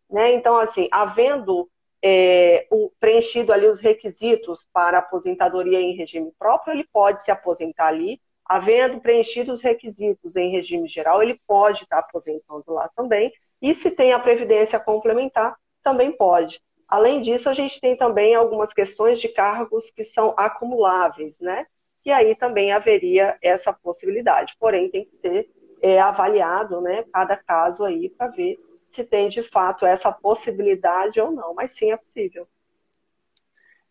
Né? 0.08 0.32
Então, 0.32 0.56
assim, 0.56 0.88
havendo 0.90 1.68
é, 2.02 2.66
o, 2.70 2.90
preenchido 2.98 3.52
ali 3.52 3.66
os 3.66 3.80
requisitos 3.80 4.66
para 4.72 4.98
aposentadoria 4.98 5.80
em 5.80 5.94
regime 5.94 6.32
próprio, 6.38 6.72
ele 6.72 6.86
pode 6.92 7.22
se 7.22 7.30
aposentar 7.30 7.88
ali. 7.88 8.20
Havendo 8.44 9.00
preenchido 9.00 9.52
os 9.52 9.60
requisitos 9.60 10.34
em 10.34 10.50
regime 10.50 10.88
geral, 10.88 11.22
ele 11.22 11.40
pode 11.46 11.82
estar 11.82 11.98
aposentando 11.98 12.72
lá 12.72 12.88
também. 12.96 13.32
E 13.60 13.74
se 13.74 13.90
tem 13.90 14.12
a 14.12 14.18
previdência 14.18 14.80
complementar, 14.80 15.56
também 15.82 16.10
pode. 16.10 16.60
Além 16.88 17.20
disso, 17.20 17.48
a 17.48 17.54
gente 17.54 17.80
tem 17.80 17.96
também 17.96 18.34
algumas 18.34 18.72
questões 18.72 19.20
de 19.20 19.28
cargos 19.28 19.90
que 19.90 20.02
são 20.02 20.34
acumuláveis, 20.36 21.38
né? 21.38 21.66
E 22.04 22.10
aí 22.10 22.34
também 22.34 22.72
haveria 22.72 23.36
essa 23.42 23.72
possibilidade. 23.72 24.56
Porém, 24.58 24.90
tem 24.90 25.04
que 25.04 25.16
ser 25.16 25.50
é, 25.82 26.00
avaliado, 26.00 26.80
né, 26.80 27.04
cada 27.12 27.36
caso 27.36 27.84
aí 27.84 28.08
para 28.08 28.28
ver 28.28 28.58
se 28.90 29.04
tem 29.04 29.28
de 29.28 29.42
fato 29.42 29.86
essa 29.86 30.10
possibilidade 30.10 31.20
ou 31.20 31.30
não, 31.30 31.54
mas 31.54 31.72
sim 31.72 31.92
é 31.92 31.96
possível. 31.96 32.46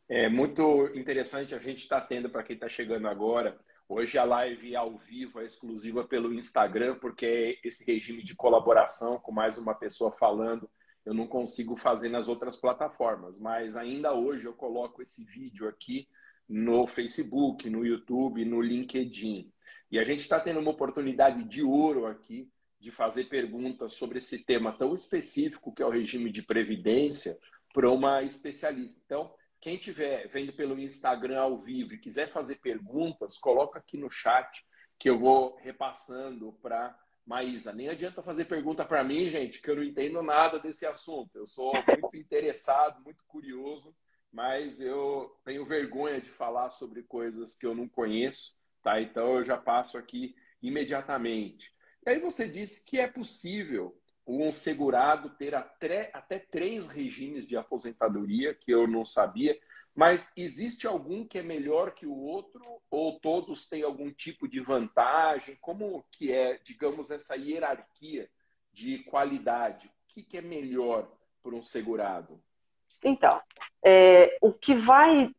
É 0.07 0.27
muito 0.27 0.87
interessante 0.95 1.55
a 1.55 1.59
gente 1.59 1.83
estar 1.83 2.01
tá 2.01 2.07
tendo 2.07 2.29
para 2.29 2.43
quem 2.43 2.55
está 2.55 2.67
chegando 2.67 3.07
agora. 3.07 3.57
Hoje 3.87 4.17
a 4.17 4.23
live 4.23 4.75
ao 4.75 4.97
vivo 4.97 5.39
é 5.39 5.45
exclusiva 5.45 6.03
pelo 6.03 6.33
Instagram, 6.33 6.95
porque 6.95 7.59
esse 7.63 7.89
regime 7.89 8.21
de 8.21 8.35
colaboração 8.35 9.19
com 9.19 9.31
mais 9.31 9.57
uma 9.57 9.73
pessoa 9.73 10.11
falando, 10.11 10.69
eu 11.05 11.13
não 11.13 11.27
consigo 11.27 11.75
fazer 11.75 12.09
nas 12.09 12.27
outras 12.27 12.55
plataformas. 12.55 13.39
Mas 13.39 13.75
ainda 13.75 14.13
hoje 14.13 14.45
eu 14.45 14.53
coloco 14.53 15.01
esse 15.01 15.23
vídeo 15.23 15.67
aqui 15.67 16.07
no 16.49 16.87
Facebook, 16.87 17.69
no 17.69 17.85
YouTube, 17.85 18.43
no 18.43 18.59
LinkedIn. 18.59 19.53
E 19.91 19.99
a 19.99 20.03
gente 20.03 20.21
está 20.21 20.39
tendo 20.39 20.59
uma 20.59 20.71
oportunidade 20.71 21.43
de 21.43 21.61
ouro 21.61 22.07
aqui 22.07 22.51
de 22.79 22.89
fazer 22.89 23.25
perguntas 23.25 23.93
sobre 23.93 24.17
esse 24.17 24.43
tema 24.43 24.71
tão 24.71 24.95
específico 24.95 25.73
que 25.73 25.83
é 25.83 25.85
o 25.85 25.91
regime 25.91 26.31
de 26.31 26.41
previdência 26.41 27.37
para 27.73 27.89
uma 27.91 28.23
especialista. 28.23 28.99
Então, 29.05 29.31
quem 29.61 29.75
estiver 29.75 30.27
vendo 30.29 30.53
pelo 30.53 30.79
Instagram 30.79 31.39
ao 31.39 31.57
vivo 31.57 31.93
e 31.93 31.99
quiser 31.99 32.27
fazer 32.27 32.55
perguntas, 32.55 33.37
coloca 33.37 33.77
aqui 33.77 33.97
no 33.97 34.09
chat 34.09 34.65
que 34.97 35.09
eu 35.09 35.19
vou 35.19 35.55
repassando 35.57 36.53
para 36.61 36.97
Maísa. 37.25 37.71
Nem 37.71 37.89
adianta 37.89 38.23
fazer 38.23 38.45
pergunta 38.45 38.83
para 38.83 39.03
mim, 39.03 39.29
gente, 39.29 39.61
que 39.61 39.69
eu 39.69 39.75
não 39.75 39.83
entendo 39.83 40.23
nada 40.23 40.57
desse 40.59 40.85
assunto. 40.85 41.35
Eu 41.35 41.45
sou 41.45 41.73
muito 42.01 42.17
interessado, 42.17 43.03
muito 43.03 43.23
curioso, 43.27 43.93
mas 44.31 44.79
eu 44.79 45.35
tenho 45.43 45.65
vergonha 45.65 46.21
de 46.21 46.29
falar 46.29 46.69
sobre 46.69 47.03
coisas 47.03 47.55
que 47.55 47.65
eu 47.65 47.73
não 47.73 47.87
conheço. 47.87 48.57
Tá? 48.83 49.01
Então 49.01 49.37
eu 49.37 49.43
já 49.43 49.57
passo 49.57 49.97
aqui 49.97 50.35
imediatamente. 50.61 51.73
E 52.05 52.09
aí 52.09 52.19
você 52.19 52.47
disse 52.47 52.83
que 52.85 52.99
é 52.99 53.07
possível 53.07 53.99
um 54.25 54.51
segurado 54.51 55.31
ter 55.31 55.55
até, 55.55 56.11
até 56.13 56.37
três 56.37 56.87
regimes 56.87 57.47
de 57.47 57.57
aposentadoria, 57.57 58.53
que 58.53 58.71
eu 58.71 58.87
não 58.87 59.03
sabia, 59.03 59.59
mas 59.95 60.31
existe 60.37 60.85
algum 60.85 61.27
que 61.27 61.39
é 61.39 61.43
melhor 61.43 61.93
que 61.93 62.05
o 62.05 62.15
outro 62.15 62.61
ou 62.89 63.19
todos 63.19 63.67
têm 63.67 63.83
algum 63.83 64.11
tipo 64.11 64.47
de 64.47 64.59
vantagem? 64.59 65.57
Como 65.59 66.05
que 66.11 66.31
é, 66.31 66.57
digamos, 66.59 67.11
essa 67.11 67.35
hierarquia 67.35 68.29
de 68.71 68.99
qualidade? 68.99 69.87
O 69.87 69.91
que, 70.13 70.23
que 70.23 70.37
é 70.37 70.41
melhor 70.41 71.11
para 71.41 71.55
um 71.55 71.63
segurado? 71.63 72.41
Então, 73.03 73.39
é, 73.83 74.37
o, 74.41 74.51
que 74.51 74.73
vai, 74.73 75.29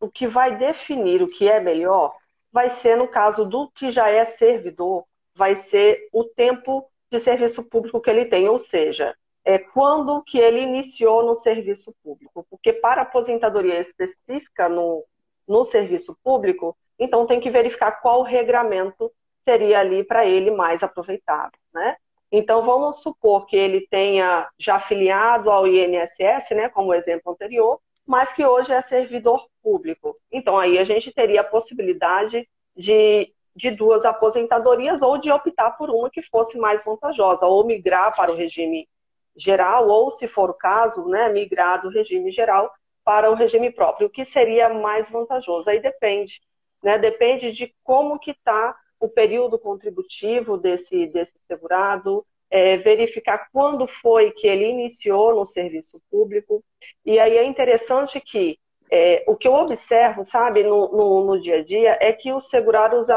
o 0.00 0.08
que 0.08 0.26
vai 0.26 0.56
definir 0.56 1.22
o 1.22 1.28
que 1.28 1.48
é 1.48 1.60
melhor 1.60 2.14
vai 2.52 2.70
ser, 2.70 2.96
no 2.96 3.08
caso 3.08 3.44
do 3.44 3.70
que 3.70 3.90
já 3.90 4.08
é 4.08 4.24
servidor, 4.24 5.04
vai 5.34 5.54
ser 5.54 6.08
o 6.12 6.24
tempo 6.24 6.90
de 7.10 7.20
serviço 7.20 7.62
público 7.62 8.00
que 8.00 8.10
ele 8.10 8.24
tem, 8.24 8.48
ou 8.48 8.58
seja, 8.58 9.14
é 9.44 9.58
quando 9.58 10.22
que 10.22 10.38
ele 10.38 10.60
iniciou 10.60 11.24
no 11.24 11.34
serviço 11.34 11.94
público. 12.02 12.44
Porque 12.50 12.72
para 12.72 13.02
aposentadoria 13.02 13.78
específica 13.78 14.68
no, 14.68 15.04
no 15.46 15.64
serviço 15.64 16.18
público, 16.24 16.76
então 16.98 17.26
tem 17.26 17.38
que 17.38 17.50
verificar 17.50 18.00
qual 18.00 18.22
regramento 18.22 19.12
seria 19.44 19.78
ali 19.78 20.02
para 20.02 20.26
ele 20.26 20.50
mais 20.50 20.82
aproveitável, 20.82 21.58
né? 21.72 21.96
Então 22.30 22.64
vamos 22.64 22.96
supor 23.02 23.46
que 23.46 23.56
ele 23.56 23.86
tenha 23.88 24.48
já 24.58 24.76
afiliado 24.76 25.50
ao 25.50 25.66
INSS, 25.66 26.50
né, 26.54 26.68
como 26.68 26.90
o 26.90 26.94
exemplo 26.94 27.32
anterior, 27.32 27.80
mas 28.06 28.32
que 28.32 28.44
hoje 28.44 28.72
é 28.72 28.80
servidor 28.80 29.46
público. 29.62 30.16
Então, 30.30 30.56
aí 30.56 30.78
a 30.78 30.84
gente 30.84 31.12
teria 31.12 31.40
a 31.40 31.44
possibilidade 31.44 32.48
de, 32.76 33.32
de 33.54 33.70
duas 33.70 34.04
aposentadorias 34.04 35.02
ou 35.02 35.18
de 35.18 35.30
optar 35.30 35.72
por 35.72 35.90
uma 35.90 36.08
que 36.08 36.22
fosse 36.22 36.56
mais 36.56 36.84
vantajosa, 36.84 37.46
ou 37.46 37.66
migrar 37.66 38.14
para 38.14 38.32
o 38.32 38.36
regime 38.36 38.88
geral, 39.36 39.88
ou, 39.88 40.10
se 40.10 40.28
for 40.28 40.50
o 40.50 40.54
caso, 40.54 41.06
né, 41.08 41.28
migrar 41.28 41.82
do 41.82 41.90
regime 41.90 42.30
geral 42.30 42.72
para 43.04 43.30
o 43.30 43.34
regime 43.34 43.70
próprio, 43.70 44.06
o 44.06 44.10
que 44.10 44.24
seria 44.24 44.68
mais 44.68 45.10
vantajoso. 45.10 45.68
Aí 45.68 45.80
depende, 45.80 46.40
né, 46.82 46.98
depende 46.98 47.52
de 47.52 47.74
como 47.82 48.18
que 48.18 48.30
está 48.30 48.76
o 48.98 49.08
período 49.08 49.58
contributivo 49.58 50.56
desse, 50.56 51.06
desse 51.06 51.34
segurado, 51.42 52.24
é, 52.50 52.76
verificar 52.76 53.48
quando 53.52 53.86
foi 53.86 54.30
que 54.30 54.46
ele 54.46 54.66
iniciou 54.66 55.34
no 55.34 55.44
serviço 55.44 56.00
público. 56.10 56.64
E 57.04 57.18
aí 57.18 57.36
é 57.36 57.44
interessante 57.44 58.20
que 58.20 58.58
é, 58.90 59.24
o 59.26 59.36
que 59.36 59.48
eu 59.48 59.54
observo, 59.54 60.24
sabe, 60.24 60.62
no, 60.62 60.88
no, 60.92 61.24
no, 61.24 61.40
dia 61.40 61.58
a 61.58 61.64
dia, 61.64 61.98
é 62.00 62.12
que 62.12 62.32
os 62.32 62.48
segurados, 62.48 63.08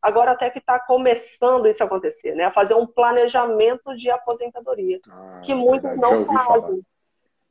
agora 0.00 0.32
até 0.32 0.48
que 0.48 0.58
está 0.58 0.78
começando 0.78 1.68
isso 1.68 1.82
a 1.82 1.86
acontecer, 1.86 2.34
né? 2.34 2.44
A 2.44 2.52
fazer 2.52 2.74
um 2.74 2.86
planejamento 2.86 3.94
de 3.96 4.10
aposentadoria, 4.10 4.98
ah, 5.08 5.42
que 5.44 5.54
muitos 5.54 5.90
verdade. 5.90 6.14
não 6.14 6.26
fazem. 6.26 6.80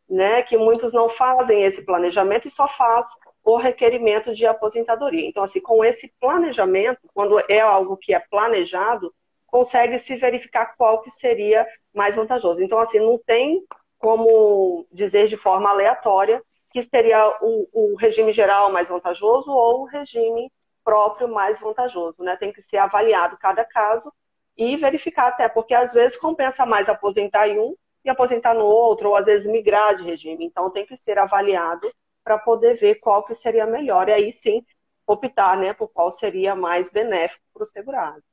Né, 0.10 0.42
que 0.42 0.58
muitos 0.58 0.92
não 0.92 1.08
fazem 1.08 1.64
esse 1.64 1.86
planejamento 1.86 2.48
e 2.48 2.50
só 2.50 2.68
faz 2.68 3.06
o 3.44 3.58
requerimento 3.58 4.34
de 4.36 4.46
aposentadoria. 4.46 5.28
Então, 5.28 5.44
assim, 5.44 5.60
com 5.60 5.84
esse 5.84 6.14
planejamento, 6.20 7.00
quando 7.14 7.40
é 7.50 7.60
algo 7.60 7.98
que 7.98 8.14
é 8.14 8.20
planejado, 8.20 9.14
consegue 9.48 9.98
se 9.98 10.16
verificar 10.16 10.76
qual 10.78 11.02
que 11.02 11.10
seria 11.10 11.66
mais 11.94 12.16
vantajoso. 12.16 12.64
Então, 12.64 12.80
assim, 12.80 13.00
não 13.00 13.18
tem 13.18 13.64
como 13.98 14.88
dizer 14.92 15.28
de 15.28 15.36
forma 15.36 15.70
aleatória 15.70 16.42
que 16.72 16.82
seria 16.84 17.38
o, 17.42 17.68
o 17.74 17.96
regime 17.96 18.32
geral 18.32 18.72
mais 18.72 18.88
vantajoso 18.88 19.52
ou 19.52 19.82
o 19.82 19.86
regime 19.86 20.52
próprio 20.84 21.28
mais 21.28 21.60
vantajoso, 21.60 22.24
né? 22.24 22.36
Tem 22.38 22.54
que 22.54 22.62
ser 22.62 22.78
avaliado 22.78 23.38
cada 23.38 23.66
caso 23.66 24.12
e 24.56 24.76
verificar 24.78 25.28
até, 25.28 25.48
porque 25.50 25.74
às 25.74 25.94
vezes 25.94 26.18
compensa 26.18 26.66
mais 26.66 26.90
aposentar 26.90 27.48
em 27.48 27.60
um 27.60 27.76
e 28.04 28.10
aposentar 28.10 28.54
no 28.54 28.66
outro, 28.66 29.10
ou 29.10 29.16
às 29.16 29.26
vezes 29.26 29.52
migrar 29.52 29.96
de 29.96 30.04
regime. 30.04 30.46
Então 30.46 30.70
tem 30.70 30.86
que 30.86 30.96
ser 30.98 31.18
avaliado 31.18 31.92
para 32.30 32.38
poder 32.38 32.78
ver 32.78 33.00
qual 33.00 33.26
que 33.26 33.34
seria 33.34 33.66
melhor 33.66 34.08
e 34.08 34.12
aí 34.14 34.32
sim 34.32 34.64
optar, 35.08 35.58
né, 35.58 35.74
por 35.74 35.88
qual 35.88 36.12
seria 36.12 36.54
mais 36.54 36.92
benéfico 36.92 37.44
para 37.52 37.64
o 37.64 37.66
segurado. 37.66 38.24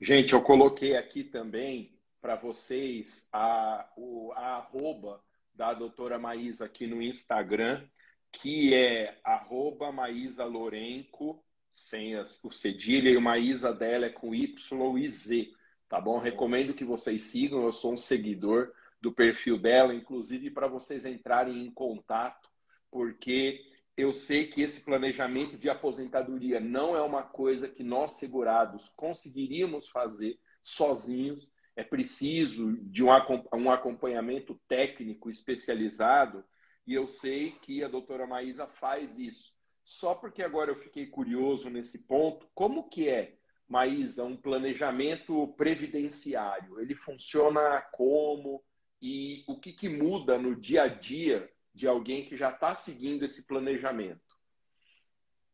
Gente, 0.00 0.32
eu 0.32 0.42
coloquei 0.42 0.96
aqui 0.96 1.22
também 1.22 1.96
para 2.20 2.34
vocês 2.34 3.28
a, 3.32 3.88
o, 3.96 4.32
a 4.32 4.56
arroba 4.56 5.22
da 5.54 5.72
doutora 5.72 6.18
Maísa 6.18 6.64
aqui 6.64 6.88
no 6.88 7.00
Instagram, 7.00 7.86
que 8.32 8.74
é 8.74 9.16
arroba 9.22 9.92
Maísa 9.92 10.44
Lorenco 10.44 11.40
sem 11.70 12.16
as, 12.16 12.42
o 12.42 12.50
cedilha 12.50 13.10
e 13.10 13.16
o 13.16 13.22
Maísa 13.22 13.72
dela 13.72 14.06
é 14.06 14.10
com 14.10 14.34
Y 14.34 14.98
e 14.98 15.08
Z, 15.08 15.52
tá 15.88 16.00
bom? 16.00 16.18
Recomendo 16.18 16.74
que 16.74 16.84
vocês 16.84 17.22
sigam, 17.22 17.62
eu 17.62 17.72
sou 17.72 17.92
um 17.92 17.96
seguidor 17.96 18.72
do 19.00 19.12
perfil 19.12 19.56
dela, 19.56 19.94
inclusive 19.94 20.50
para 20.50 20.66
vocês 20.66 21.06
entrarem 21.06 21.64
em 21.64 21.70
contato, 21.70 22.47
porque 22.90 23.64
eu 23.96 24.12
sei 24.12 24.46
que 24.46 24.62
esse 24.62 24.80
planejamento 24.82 25.56
de 25.56 25.68
aposentadoria 25.68 26.60
não 26.60 26.96
é 26.96 27.02
uma 27.02 27.22
coisa 27.22 27.68
que 27.68 27.82
nós 27.82 28.12
segurados 28.12 28.88
conseguiríamos 28.90 29.88
fazer 29.88 30.38
sozinhos. 30.62 31.52
É 31.74 31.84
preciso 31.84 32.76
de 32.82 33.04
um 33.04 33.70
acompanhamento 33.70 34.60
técnico 34.66 35.30
especializado 35.30 36.44
e 36.86 36.94
eu 36.94 37.06
sei 37.06 37.52
que 37.52 37.84
a 37.84 37.88
doutora 37.88 38.26
Maísa 38.26 38.66
faz 38.66 39.18
isso. 39.18 39.52
Só 39.84 40.14
porque 40.14 40.42
agora 40.42 40.70
eu 40.70 40.76
fiquei 40.76 41.06
curioso 41.06 41.70
nesse 41.70 42.06
ponto, 42.06 42.48
como 42.54 42.88
que 42.88 43.08
é, 43.08 43.38
Maísa, 43.68 44.24
um 44.24 44.36
planejamento 44.36 45.48
previdenciário? 45.56 46.80
Ele 46.80 46.94
funciona 46.94 47.80
como? 47.92 48.62
e 49.00 49.44
o 49.46 49.58
que, 49.58 49.72
que 49.72 49.88
muda 49.88 50.38
no 50.38 50.56
dia 50.56 50.82
a 50.82 50.88
dia 50.88 51.48
de 51.78 51.86
alguém 51.86 52.24
que 52.24 52.36
já 52.36 52.50
está 52.50 52.74
seguindo 52.74 53.24
esse 53.24 53.46
planejamento? 53.46 54.20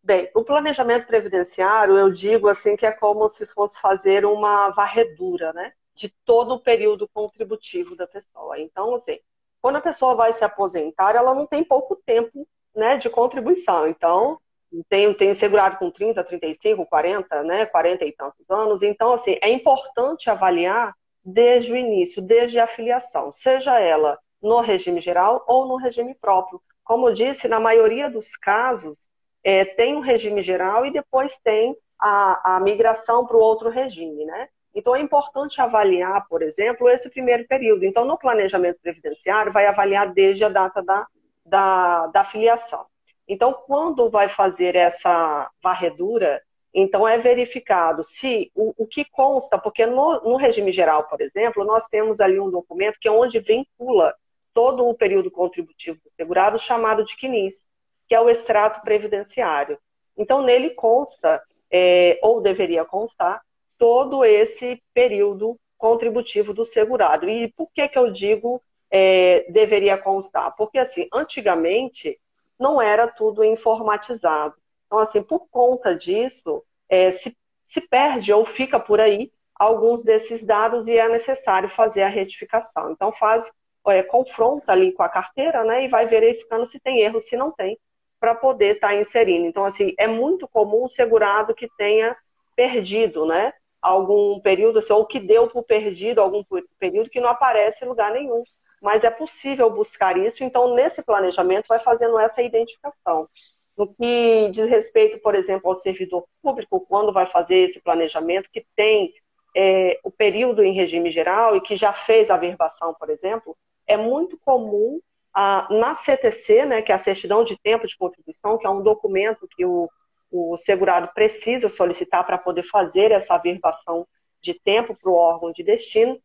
Bem, 0.02 0.30
o 0.34 0.42
planejamento 0.42 1.06
previdenciário, 1.06 1.98
eu 1.98 2.10
digo 2.10 2.48
assim 2.48 2.76
que 2.76 2.86
é 2.86 2.90
como 2.90 3.28
se 3.28 3.46
fosse 3.46 3.78
fazer 3.78 4.24
uma 4.24 4.70
varredura, 4.70 5.52
né? 5.52 5.72
De 5.94 6.08
todo 6.24 6.54
o 6.54 6.60
período 6.60 7.06
contributivo 7.12 7.94
da 7.94 8.06
pessoa. 8.06 8.58
Então, 8.58 8.94
assim, 8.94 9.18
quando 9.60 9.76
a 9.76 9.82
pessoa 9.82 10.14
vai 10.14 10.32
se 10.32 10.42
aposentar, 10.42 11.14
ela 11.14 11.34
não 11.34 11.46
tem 11.46 11.62
pouco 11.62 11.94
tempo 12.06 12.48
né, 12.74 12.96
de 12.96 13.10
contribuição. 13.10 13.86
Então, 13.86 14.40
tem, 14.88 15.12
tem 15.14 15.34
segurado 15.34 15.76
com 15.76 15.90
30, 15.90 16.24
35, 16.24 16.86
40, 16.86 17.42
né, 17.42 17.66
40 17.66 18.04
e 18.04 18.12
tantos 18.12 18.50
anos. 18.50 18.82
Então, 18.82 19.12
assim, 19.12 19.36
é 19.42 19.50
importante 19.50 20.30
avaliar 20.30 20.94
desde 21.22 21.72
o 21.72 21.76
início, 21.76 22.22
desde 22.22 22.58
a 22.58 22.66
filiação, 22.66 23.30
seja 23.30 23.78
ela 23.78 24.18
no 24.44 24.60
regime 24.60 25.00
geral 25.00 25.42
ou 25.48 25.66
no 25.66 25.76
regime 25.76 26.14
próprio. 26.14 26.60
Como 26.84 27.08
eu 27.08 27.14
disse, 27.14 27.48
na 27.48 27.58
maioria 27.58 28.10
dos 28.10 28.36
casos, 28.36 29.00
é, 29.42 29.64
tem 29.64 29.96
um 29.96 30.00
regime 30.00 30.42
geral 30.42 30.84
e 30.84 30.92
depois 30.92 31.38
tem 31.38 31.74
a, 31.98 32.56
a 32.56 32.60
migração 32.60 33.26
para 33.26 33.36
o 33.36 33.40
outro 33.40 33.70
regime, 33.70 34.26
né? 34.26 34.48
Então, 34.74 34.94
é 34.94 35.00
importante 35.00 35.60
avaliar, 35.60 36.26
por 36.28 36.42
exemplo, 36.42 36.88
esse 36.90 37.08
primeiro 37.08 37.46
período. 37.46 37.84
Então, 37.84 38.04
no 38.04 38.18
planejamento 38.18 38.80
previdenciário, 38.82 39.52
vai 39.52 39.66
avaliar 39.66 40.12
desde 40.12 40.44
a 40.44 40.48
data 40.48 40.82
da, 40.82 41.06
da, 41.46 42.06
da 42.08 42.24
filiação. 42.24 42.84
Então, 43.26 43.54
quando 43.66 44.10
vai 44.10 44.28
fazer 44.28 44.74
essa 44.74 45.48
varredura, 45.62 46.42
então, 46.74 47.06
é 47.06 47.16
verificado 47.16 48.02
se 48.02 48.50
o, 48.52 48.74
o 48.76 48.86
que 48.86 49.04
consta, 49.04 49.56
porque 49.56 49.86
no, 49.86 50.20
no, 50.22 50.36
regime 50.36 50.72
geral, 50.72 51.04
por 51.04 51.20
exemplo, 51.20 51.64
nós 51.64 51.86
temos 51.86 52.20
ali 52.20 52.40
um 52.40 52.50
documento 52.50 52.98
que 53.00 53.06
é 53.06 53.12
onde 53.12 53.38
vincula 53.38 54.12
todo 54.54 54.88
o 54.88 54.94
período 54.94 55.30
contributivo 55.30 56.00
do 56.02 56.10
segurado, 56.16 56.58
chamado 56.58 57.04
de 57.04 57.16
CNIS, 57.16 57.66
que 58.08 58.14
é 58.14 58.20
o 58.20 58.30
extrato 58.30 58.80
previdenciário. 58.82 59.78
Então, 60.16 60.42
nele 60.42 60.70
consta, 60.70 61.42
é, 61.70 62.18
ou 62.22 62.40
deveria 62.40 62.84
constar, 62.84 63.42
todo 63.76 64.24
esse 64.24 64.80
período 64.94 65.58
contributivo 65.76 66.54
do 66.54 66.64
segurado. 66.64 67.28
E 67.28 67.52
por 67.52 67.68
que, 67.74 67.88
que 67.88 67.98
eu 67.98 68.10
digo 68.10 68.62
é, 68.90 69.44
deveria 69.50 69.98
constar? 69.98 70.54
Porque, 70.56 70.78
assim, 70.78 71.08
antigamente 71.12 72.18
não 72.58 72.80
era 72.80 73.08
tudo 73.08 73.44
informatizado. 73.44 74.54
Então, 74.86 74.98
assim, 74.98 75.22
por 75.22 75.48
conta 75.50 75.94
disso, 75.94 76.62
é, 76.88 77.10
se, 77.10 77.36
se 77.64 77.80
perde 77.80 78.32
ou 78.32 78.46
fica 78.46 78.78
por 78.78 79.00
aí 79.00 79.32
alguns 79.54 80.04
desses 80.04 80.44
dados 80.44 80.86
e 80.86 80.96
é 80.96 81.08
necessário 81.08 81.68
fazer 81.68 82.02
a 82.02 82.08
retificação. 82.08 82.92
Então, 82.92 83.12
faz, 83.12 83.50
é, 83.88 84.02
confronta 84.02 84.72
ali 84.72 84.92
com 84.92 85.02
a 85.02 85.08
carteira 85.08 85.64
né, 85.64 85.84
e 85.84 85.88
vai 85.88 86.06
verificando 86.06 86.66
se 86.66 86.80
tem 86.80 87.00
erro, 87.00 87.20
se 87.20 87.36
não 87.36 87.50
tem, 87.50 87.78
para 88.18 88.34
poder 88.34 88.76
estar 88.76 88.88
tá 88.88 88.94
inserindo. 88.94 89.46
Então, 89.46 89.64
assim, 89.64 89.94
é 89.98 90.06
muito 90.06 90.48
comum 90.48 90.84
o 90.84 90.88
segurado 90.88 91.54
que 91.54 91.68
tenha 91.76 92.16
perdido, 92.56 93.26
né? 93.26 93.52
Algum 93.82 94.40
período, 94.40 94.78
assim, 94.78 94.92
ou 94.92 95.04
que 95.04 95.20
deu 95.20 95.48
por 95.48 95.62
perdido 95.64 96.20
algum 96.20 96.42
período 96.78 97.10
que 97.10 97.20
não 97.20 97.28
aparece 97.28 97.84
em 97.84 97.88
lugar 97.88 98.12
nenhum. 98.12 98.42
Mas 98.80 99.04
é 99.04 99.10
possível 99.10 99.68
buscar 99.70 100.16
isso, 100.16 100.42
então, 100.44 100.74
nesse 100.74 101.02
planejamento, 101.02 101.66
vai 101.68 101.80
fazendo 101.80 102.18
essa 102.18 102.42
identificação. 102.42 103.28
No 103.76 103.92
que 103.92 104.50
diz 104.50 104.68
respeito, 104.68 105.18
por 105.18 105.34
exemplo, 105.34 105.68
ao 105.68 105.74
servidor 105.74 106.24
público, 106.42 106.80
quando 106.80 107.12
vai 107.12 107.26
fazer 107.26 107.56
esse 107.56 107.80
planejamento, 107.80 108.48
que 108.50 108.64
tem 108.76 109.12
é, 109.54 109.98
o 110.02 110.10
período 110.10 110.62
em 110.62 110.74
regime 110.74 111.10
geral 111.10 111.56
e 111.56 111.60
que 111.60 111.76
já 111.76 111.92
fez 111.92 112.30
a 112.30 112.36
verbação, 112.36 112.94
por 112.94 113.10
exemplo, 113.10 113.56
é 113.86 113.96
muito 113.96 114.38
comum 114.38 115.00
a, 115.32 115.66
na 115.70 115.94
CTC, 115.94 116.64
né, 116.64 116.82
que 116.82 116.92
é 116.92 116.94
a 116.94 116.98
certidão 116.98 117.44
de 117.44 117.56
tempo 117.58 117.86
de 117.86 117.96
contribuição, 117.96 118.56
que 118.56 118.66
é 118.66 118.70
um 118.70 118.82
documento 118.82 119.48
que 119.56 119.64
o, 119.64 119.90
o 120.30 120.56
segurado 120.56 121.10
precisa 121.14 121.68
solicitar 121.68 122.24
para 122.24 122.38
poder 122.38 122.62
fazer 122.64 123.10
essa 123.10 123.36
verbação 123.38 124.06
de 124.40 124.54
tempo 124.54 124.94
para 124.94 125.10
o 125.10 125.14
órgão 125.14 125.50
de 125.52 125.62
destino, 125.62 126.20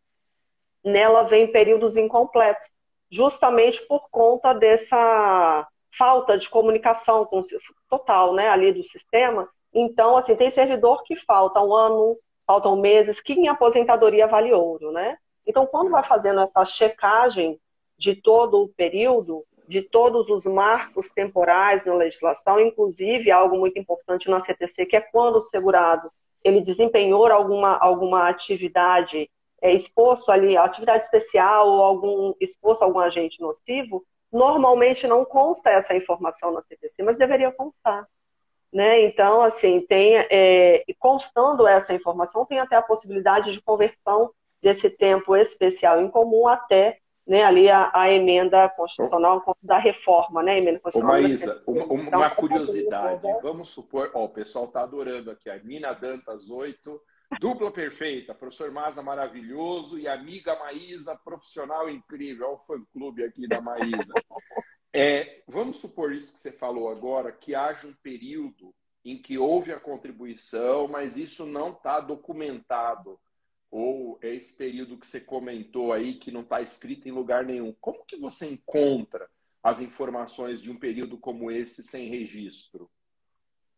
nela 0.84 1.24
vem 1.24 1.52
períodos 1.52 1.98
incompletos, 1.98 2.67
justamente 3.10 3.82
por 3.88 4.10
conta 4.10 4.54
dessa 4.54 5.67
falta 5.98 6.38
de 6.38 6.50
comunicação 6.50 7.26
com, 7.26 7.41
total, 7.89 8.34
né, 8.34 8.50
ali 8.50 8.72
do 8.72 8.84
sistema. 8.84 9.50
Então, 9.74 10.17
assim, 10.17 10.36
tem 10.36 10.52
servidor 10.52 11.04
que 11.04 11.15
falta 11.15 11.62
um 11.62 11.74
ano, 11.74 12.17
faltam 12.45 12.76
meses, 12.76 13.22
que 13.22 13.34
em 13.34 13.48
aposentadoria 13.48 14.28
vale 14.28 14.54
ouro, 14.54 14.91
né? 14.91 15.17
Então, 15.50 15.66
quando 15.66 15.90
vai 15.90 16.04
fazendo 16.04 16.42
essa 16.42 16.64
checagem 16.64 17.60
de 17.98 18.16
todo 18.16 18.62
o 18.62 18.70
período, 18.70 19.44
de 19.68 19.82
todos 19.82 20.30
os 20.30 20.46
marcos 20.46 21.10
temporais 21.12 21.86
na 21.86 21.96
legislação, 21.96 22.62
inclusive 22.62 23.32
algo 23.32 23.58
muito 23.58 23.80
importante 23.80 24.30
na 24.30 24.40
CTC, 24.40 24.86
que 24.86 24.96
é 24.96 25.02
quando 25.02 25.38
o 25.38 25.42
segurado 25.42 26.12
ele 26.44 26.62
desempenhou 26.62 27.26
alguma, 27.28 27.76
alguma 27.78 28.30
atividade 28.30 29.30
é, 29.62 29.74
exposto 29.74 30.32
ali, 30.32 30.56
atividade 30.56 31.04
especial 31.04 31.68
ou 31.68 31.84
algum 31.84 32.34
exposto 32.40 32.84
a 32.84 32.86
algum 32.86 33.00
agente 33.00 33.42
nocivo, 33.42 34.06
Normalmente 34.32 35.08
não 35.08 35.26
consta 35.26 35.72
essa 35.72 35.96
informação 35.96 36.52
na 36.52 36.62
CPC, 36.62 37.02
mas 37.04 37.18
deveria 37.18 37.52
constar. 37.52 38.08
Né? 38.72 39.02
Então, 39.02 39.42
assim, 39.42 39.82
tem, 39.82 40.16
é, 40.30 40.84
constando 41.00 41.68
essa 41.68 41.94
informação, 41.94 42.46
tem 42.46 42.60
até 42.60 42.76
a 42.76 42.84
possibilidade 42.84 43.52
de 43.52 43.62
conversão 43.62 44.32
desse 44.62 44.89
tempo 44.89 45.36
especial 45.36 46.02
em 46.02 46.10
comum 46.10 46.48
até 46.48 47.00
né, 47.26 47.43
ali 47.43 47.69
a, 47.69 47.91
a, 47.93 48.12
emenda 48.12 48.67
constitucional 48.69 49.56
da 49.62 49.78
reforma, 49.78 50.41
né, 50.41 50.58
emenda 50.58 50.80
constitucional. 50.80 51.22
Maísa, 51.22 51.63
uma, 51.67 51.86
uma 51.86 52.04
então, 52.04 52.36
curiosidade, 52.36 53.22
vamos 53.43 53.69
supor, 53.69 54.10
ó, 54.15 54.26
o 54.26 54.30
pessoal 54.30 54.65
está 54.65 54.82
adorando 54.82 55.30
aqui, 55.30 55.48
a 55.48 55.58
Nina 55.60 55.93
Dantas 55.93 56.50
8, 56.50 57.00
Dupla 57.39 57.72
perfeita, 57.72 58.34
professor 58.34 58.72
Maza 58.72 59.04
maravilhoso 59.04 60.00
e 60.00 60.08
amiga 60.08 60.58
Maísa, 60.58 61.15
profissional 61.15 61.88
incrível. 61.88 62.48
Olha 62.48 62.56
o 62.56 62.65
fã-clube 62.65 63.24
aqui 63.24 63.48
da 63.48 63.62
Maísa. 63.62 64.13
É, 64.91 65.43
vamos 65.48 65.78
supor 65.78 66.12
isso 66.12 66.34
que 66.34 66.39
você 66.39 66.52
falou 66.52 66.89
agora, 66.89 67.32
que 67.32 67.54
haja 67.54 67.88
um 67.88 67.93
período 68.02 68.74
em 69.06 69.22
que 69.22 69.38
houve 69.38 69.72
a 69.72 69.80
contribuição, 69.80 70.88
mas 70.88 71.15
isso 71.15 71.45
não 71.45 71.72
está 71.72 72.00
documentado. 72.00 73.19
Ou 73.72 74.18
é 74.22 74.34
esse 74.34 74.54
período 74.54 74.98
que 74.98 75.06
você 75.06 75.20
comentou 75.20 75.94
aí, 75.94 76.16
que 76.16 76.32
não 76.32 76.42
está 76.42 76.62
escrito 76.62 77.08
em 77.08 77.12
lugar 77.12 77.46
nenhum. 77.46 77.74
Como 77.80 78.06
que 78.06 78.16
você 78.16 78.48
encontra 78.48 79.30
as 79.62 79.80
informações 79.80 80.62
de 80.62 80.72
um 80.72 80.78
período 80.78 81.18
como 81.18 81.52
esse 81.52 81.84
sem 81.84 82.08
registro? 82.08 82.90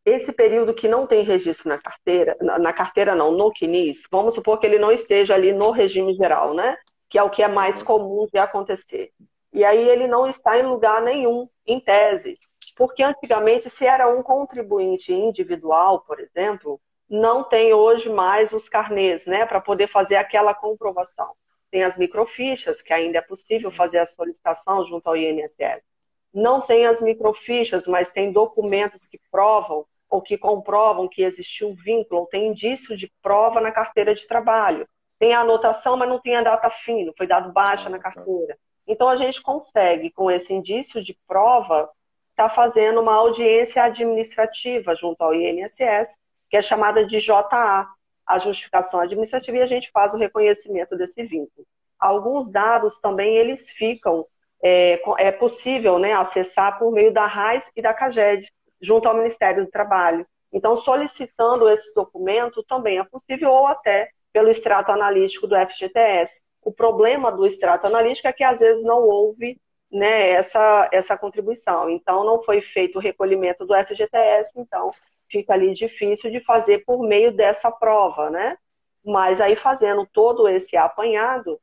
esse 0.05 0.31
período 0.31 0.73
que 0.73 0.87
não 0.87 1.05
tem 1.05 1.23
registro 1.23 1.69
na 1.69 1.77
carteira, 1.77 2.35
na, 2.41 2.57
na, 2.57 2.73
carteira 2.73 3.15
não, 3.15 3.31
no 3.31 3.51
CNIS, 3.51 4.07
vamos 4.11 4.35
supor 4.35 4.59
que 4.59 4.65
ele 4.65 4.79
não 4.79 4.91
esteja 4.91 5.35
ali 5.35 5.53
no 5.53 5.71
regime 5.71 6.13
geral, 6.13 6.53
né? 6.53 6.75
Que 7.09 7.17
é 7.17 7.23
o 7.23 7.29
que 7.29 7.43
é 7.43 7.47
mais 7.47 7.83
comum 7.83 8.27
de 8.31 8.39
acontecer. 8.39 9.11
E 9.53 9.63
aí 9.63 9.87
ele 9.89 10.07
não 10.07 10.27
está 10.27 10.57
em 10.57 10.65
lugar 10.65 11.01
nenhum, 11.01 11.47
em 11.65 11.79
tese. 11.79 12.37
Porque 12.75 13.03
antigamente, 13.03 13.69
se 13.69 13.85
era 13.85 14.07
um 14.07 14.23
contribuinte 14.23 15.13
individual, 15.13 16.01
por 16.01 16.19
exemplo, 16.19 16.79
não 17.11 17.43
tem 17.43 17.73
hoje 17.73 18.09
mais 18.09 18.53
os 18.53 18.69
carnês, 18.69 19.25
né? 19.25 19.45
Para 19.45 19.59
poder 19.59 19.87
fazer 19.87 20.15
aquela 20.15 20.53
comprovação. 20.53 21.33
Tem 21.69 21.83
as 21.83 21.97
microfichas, 21.97 22.81
que 22.81 22.93
ainda 22.93 23.17
é 23.17 23.21
possível 23.21 23.69
fazer 23.69 23.99
a 23.99 24.05
solicitação 24.05 24.85
junto 24.87 25.07
ao 25.07 25.17
INSS. 25.17 25.83
Não 26.33 26.61
tem 26.61 26.87
as 26.87 27.01
microfichas, 27.01 27.85
mas 27.85 28.11
tem 28.11 28.31
documentos 28.31 29.05
que 29.05 29.19
provam 29.29 29.85
ou 30.09 30.21
que 30.21 30.37
comprovam 30.37 31.07
que 31.07 31.23
existiu 31.23 31.73
vínculo, 31.73 32.21
ou 32.21 32.27
tem 32.27 32.47
indício 32.47 32.95
de 32.95 33.11
prova 33.21 33.59
na 33.59 33.71
carteira 33.71 34.15
de 34.15 34.25
trabalho. 34.25 34.87
Tem 35.19 35.33
a 35.33 35.41
anotação, 35.41 35.97
mas 35.97 36.07
não 36.07 36.19
tem 36.19 36.35
a 36.35 36.41
data 36.41 36.69
fim, 36.69 37.05
não 37.05 37.13
foi 37.17 37.27
dado 37.27 37.51
baixa 37.51 37.89
na 37.89 37.99
carteira. 37.99 38.57
Então 38.87 39.07
a 39.07 39.17
gente 39.17 39.41
consegue, 39.41 40.11
com 40.11 40.31
esse 40.31 40.53
indício 40.53 41.03
de 41.03 41.17
prova, 41.27 41.89
está 42.31 42.49
fazendo 42.49 43.01
uma 43.01 43.15
audiência 43.15 43.83
administrativa 43.83 44.95
junto 44.95 45.21
ao 45.21 45.33
INSS, 45.33 46.17
que 46.51 46.57
é 46.57 46.61
chamada 46.61 47.05
de 47.05 47.21
JA, 47.21 47.87
a 48.27 48.37
justificação 48.37 48.99
administrativa, 48.99 49.57
e 49.57 49.61
a 49.61 49.65
gente 49.65 49.89
faz 49.89 50.13
o 50.13 50.17
reconhecimento 50.17 50.97
desse 50.97 51.23
vínculo. 51.23 51.65
Alguns 51.97 52.51
dados 52.51 52.99
também 52.99 53.37
eles 53.37 53.69
ficam, 53.69 54.25
é, 54.61 55.01
é 55.17 55.31
possível 55.31 55.97
né, 55.97 56.11
acessar 56.11 56.77
por 56.77 56.91
meio 56.91 57.13
da 57.13 57.25
RAIS 57.25 57.71
e 57.73 57.81
da 57.81 57.93
CAGED, 57.93 58.51
junto 58.81 59.07
ao 59.07 59.15
Ministério 59.15 59.63
do 59.63 59.71
Trabalho. 59.71 60.27
Então, 60.51 60.75
solicitando 60.75 61.69
esse 61.69 61.93
documento 61.95 62.61
também 62.63 62.99
é 62.99 63.03
possível, 63.05 63.49
ou 63.49 63.67
até 63.67 64.09
pelo 64.33 64.49
extrato 64.49 64.91
analítico 64.91 65.47
do 65.47 65.55
FGTS. 65.55 66.41
O 66.61 66.71
problema 66.71 67.31
do 67.31 67.45
extrato 67.45 67.87
analítico 67.87 68.27
é 68.27 68.33
que 68.33 68.43
às 68.43 68.59
vezes 68.59 68.83
não 68.83 68.99
houve 69.03 69.57
né, 69.89 70.31
essa, 70.31 70.89
essa 70.91 71.17
contribuição. 71.17 71.89
Então, 71.89 72.25
não 72.25 72.41
foi 72.41 72.61
feito 72.61 72.97
o 72.97 73.01
recolhimento 73.01 73.65
do 73.65 73.73
FGTS, 73.73 74.51
então 74.57 74.91
fica 75.31 75.53
ali 75.53 75.73
difícil 75.73 76.29
de 76.29 76.39
fazer 76.41 76.83
por 76.85 77.01
meio 77.07 77.31
dessa 77.31 77.71
prova, 77.71 78.29
né? 78.29 78.57
Mas 79.03 79.39
aí 79.39 79.55
fazendo 79.55 80.05
todo 80.11 80.47
esse 80.47 80.75
apanhado, 80.77 81.59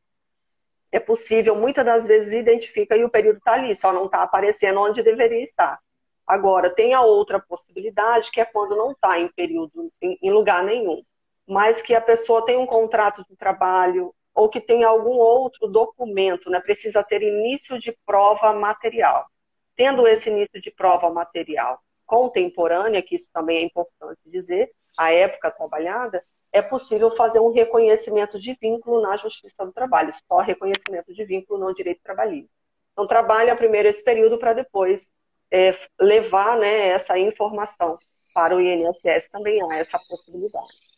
é 0.90 0.98
possível, 0.98 1.54
muitas 1.54 1.84
das 1.84 2.06
vezes 2.06 2.32
identifica 2.32 2.96
e 2.96 3.04
o 3.04 3.10
período 3.10 3.38
está 3.38 3.52
ali, 3.52 3.76
só 3.76 3.92
não 3.92 4.06
está 4.06 4.22
aparecendo 4.22 4.80
onde 4.80 5.02
deveria 5.02 5.42
estar. 5.44 5.78
Agora, 6.26 6.70
tem 6.70 6.94
a 6.94 7.02
outra 7.02 7.38
possibilidade, 7.38 8.30
que 8.30 8.40
é 8.40 8.44
quando 8.44 8.74
não 8.76 8.92
está 8.92 9.18
em 9.18 9.28
período, 9.28 9.92
em, 10.00 10.18
em 10.22 10.30
lugar 10.30 10.64
nenhum, 10.64 11.02
mas 11.46 11.82
que 11.82 11.94
a 11.94 12.00
pessoa 12.00 12.44
tem 12.44 12.56
um 12.56 12.66
contrato 12.66 13.24
de 13.28 13.36
trabalho 13.36 14.14
ou 14.34 14.48
que 14.48 14.60
tem 14.60 14.84
algum 14.84 15.16
outro 15.16 15.66
documento, 15.66 16.50
né? 16.50 16.60
precisa 16.60 17.02
ter 17.02 17.22
início 17.22 17.78
de 17.78 17.96
prova 18.06 18.52
material. 18.54 19.26
Tendo 19.74 20.06
esse 20.06 20.28
início 20.28 20.60
de 20.60 20.70
prova 20.70 21.10
material 21.10 21.80
contemporânea, 22.08 23.02
que 23.02 23.14
isso 23.14 23.28
também 23.32 23.58
é 23.58 23.62
importante 23.62 24.18
dizer, 24.26 24.72
a 24.96 25.12
época 25.12 25.50
trabalhada, 25.50 26.24
é 26.50 26.62
possível 26.62 27.10
fazer 27.10 27.38
um 27.38 27.52
reconhecimento 27.52 28.40
de 28.40 28.56
vínculo 28.60 29.02
na 29.02 29.16
Justiça 29.18 29.64
do 29.64 29.72
Trabalho, 29.72 30.12
só 30.26 30.38
reconhecimento 30.38 31.12
de 31.14 31.24
vínculo, 31.24 31.60
não 31.60 31.74
direito 31.74 32.02
trabalhista. 32.02 32.50
Então, 32.92 33.06
trabalha 33.06 33.54
primeiro 33.54 33.86
esse 33.86 34.02
período 34.02 34.38
para 34.38 34.54
depois 34.54 35.08
é, 35.52 35.72
levar 36.00 36.58
né, 36.58 36.88
essa 36.88 37.18
informação 37.18 37.96
para 38.34 38.56
o 38.56 38.60
INSS 38.60 39.28
também 39.30 39.62
há 39.62 39.76
essa 39.76 39.98
possibilidade. 40.08 40.88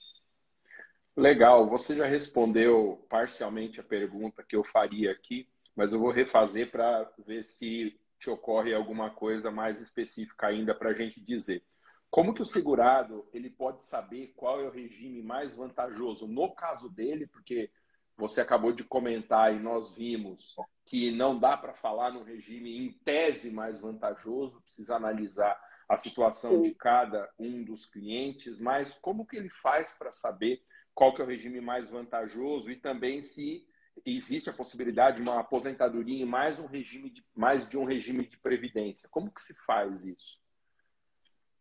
Legal, 1.17 1.69
você 1.69 1.97
já 1.97 2.07
respondeu 2.07 3.05
parcialmente 3.09 3.81
a 3.81 3.85
pergunta 3.85 4.45
que 4.49 4.57
eu 4.57 4.63
faria 4.63 5.11
aqui, 5.11 5.49
mas 5.75 5.93
eu 5.93 5.99
vou 5.99 6.11
refazer 6.11 6.71
para 6.71 7.11
ver 7.19 7.43
se 7.43 7.99
te 8.21 8.29
ocorre 8.29 8.75
alguma 8.75 9.11
coisa 9.11 9.51
mais 9.51 9.81
específica 9.81 10.47
ainda 10.47 10.75
para 10.75 10.91
a 10.91 10.95
gente 10.95 11.21
dizer. 11.21 11.65
Como 12.11 12.35
que 12.35 12.43
o 12.43 12.47
segurado 12.47 13.27
ele 13.33 13.49
pode 13.49 13.83
saber 13.83 14.35
qual 14.37 14.61
é 14.61 14.69
o 14.69 14.71
regime 14.71 15.23
mais 15.23 15.57
vantajoso 15.57 16.29
no 16.29 16.55
caso 16.55 16.91
dele, 16.91 17.27
porque 17.27 17.71
você 18.17 18.43
acabou 18.43 18.73
de 18.73 18.85
comentar 18.85 19.55
e 19.55 19.59
nós 19.59 19.95
vimos 19.95 20.55
que 20.85 21.11
não 21.11 21.39
dá 21.39 21.57
para 21.57 21.73
falar 21.73 22.13
num 22.13 22.23
regime 22.23 22.77
em 22.77 22.93
tese 22.93 23.51
mais 23.51 23.81
vantajoso, 23.81 24.61
precisa 24.61 24.97
analisar 24.97 25.59
a 25.89 25.97
situação 25.97 26.61
de 26.61 26.75
cada 26.75 27.29
um 27.39 27.65
dos 27.65 27.87
clientes, 27.87 28.61
mas 28.61 28.95
como 28.95 29.27
que 29.27 29.37
ele 29.37 29.49
faz 29.49 29.93
para 29.95 30.13
saber 30.13 30.63
qual 30.95 31.15
que 31.15 31.23
é 31.23 31.25
o 31.25 31.29
regime 31.29 31.61
mais 31.61 31.89
vantajoso 31.89 32.71
e 32.71 32.77
também 32.77 33.23
se 33.23 33.67
existe 34.05 34.51
a 34.51 34.53
possibilidade 34.53 35.17
de 35.17 35.23
uma 35.23 35.41
aposentadoria 35.41 36.23
em 36.23 36.27
mais 36.27 36.59
um 36.59 36.67
regime 36.67 37.11
de 37.11 37.25
mais 37.35 37.69
de 37.69 37.79
um 37.79 37.85
regime 37.85 38.27
de 38.27 38.39
previdência. 38.39 39.09
Como 39.11 39.31
que 39.31 39.41
se 39.41 39.55
faz 39.65 40.05
isso? 40.05 40.41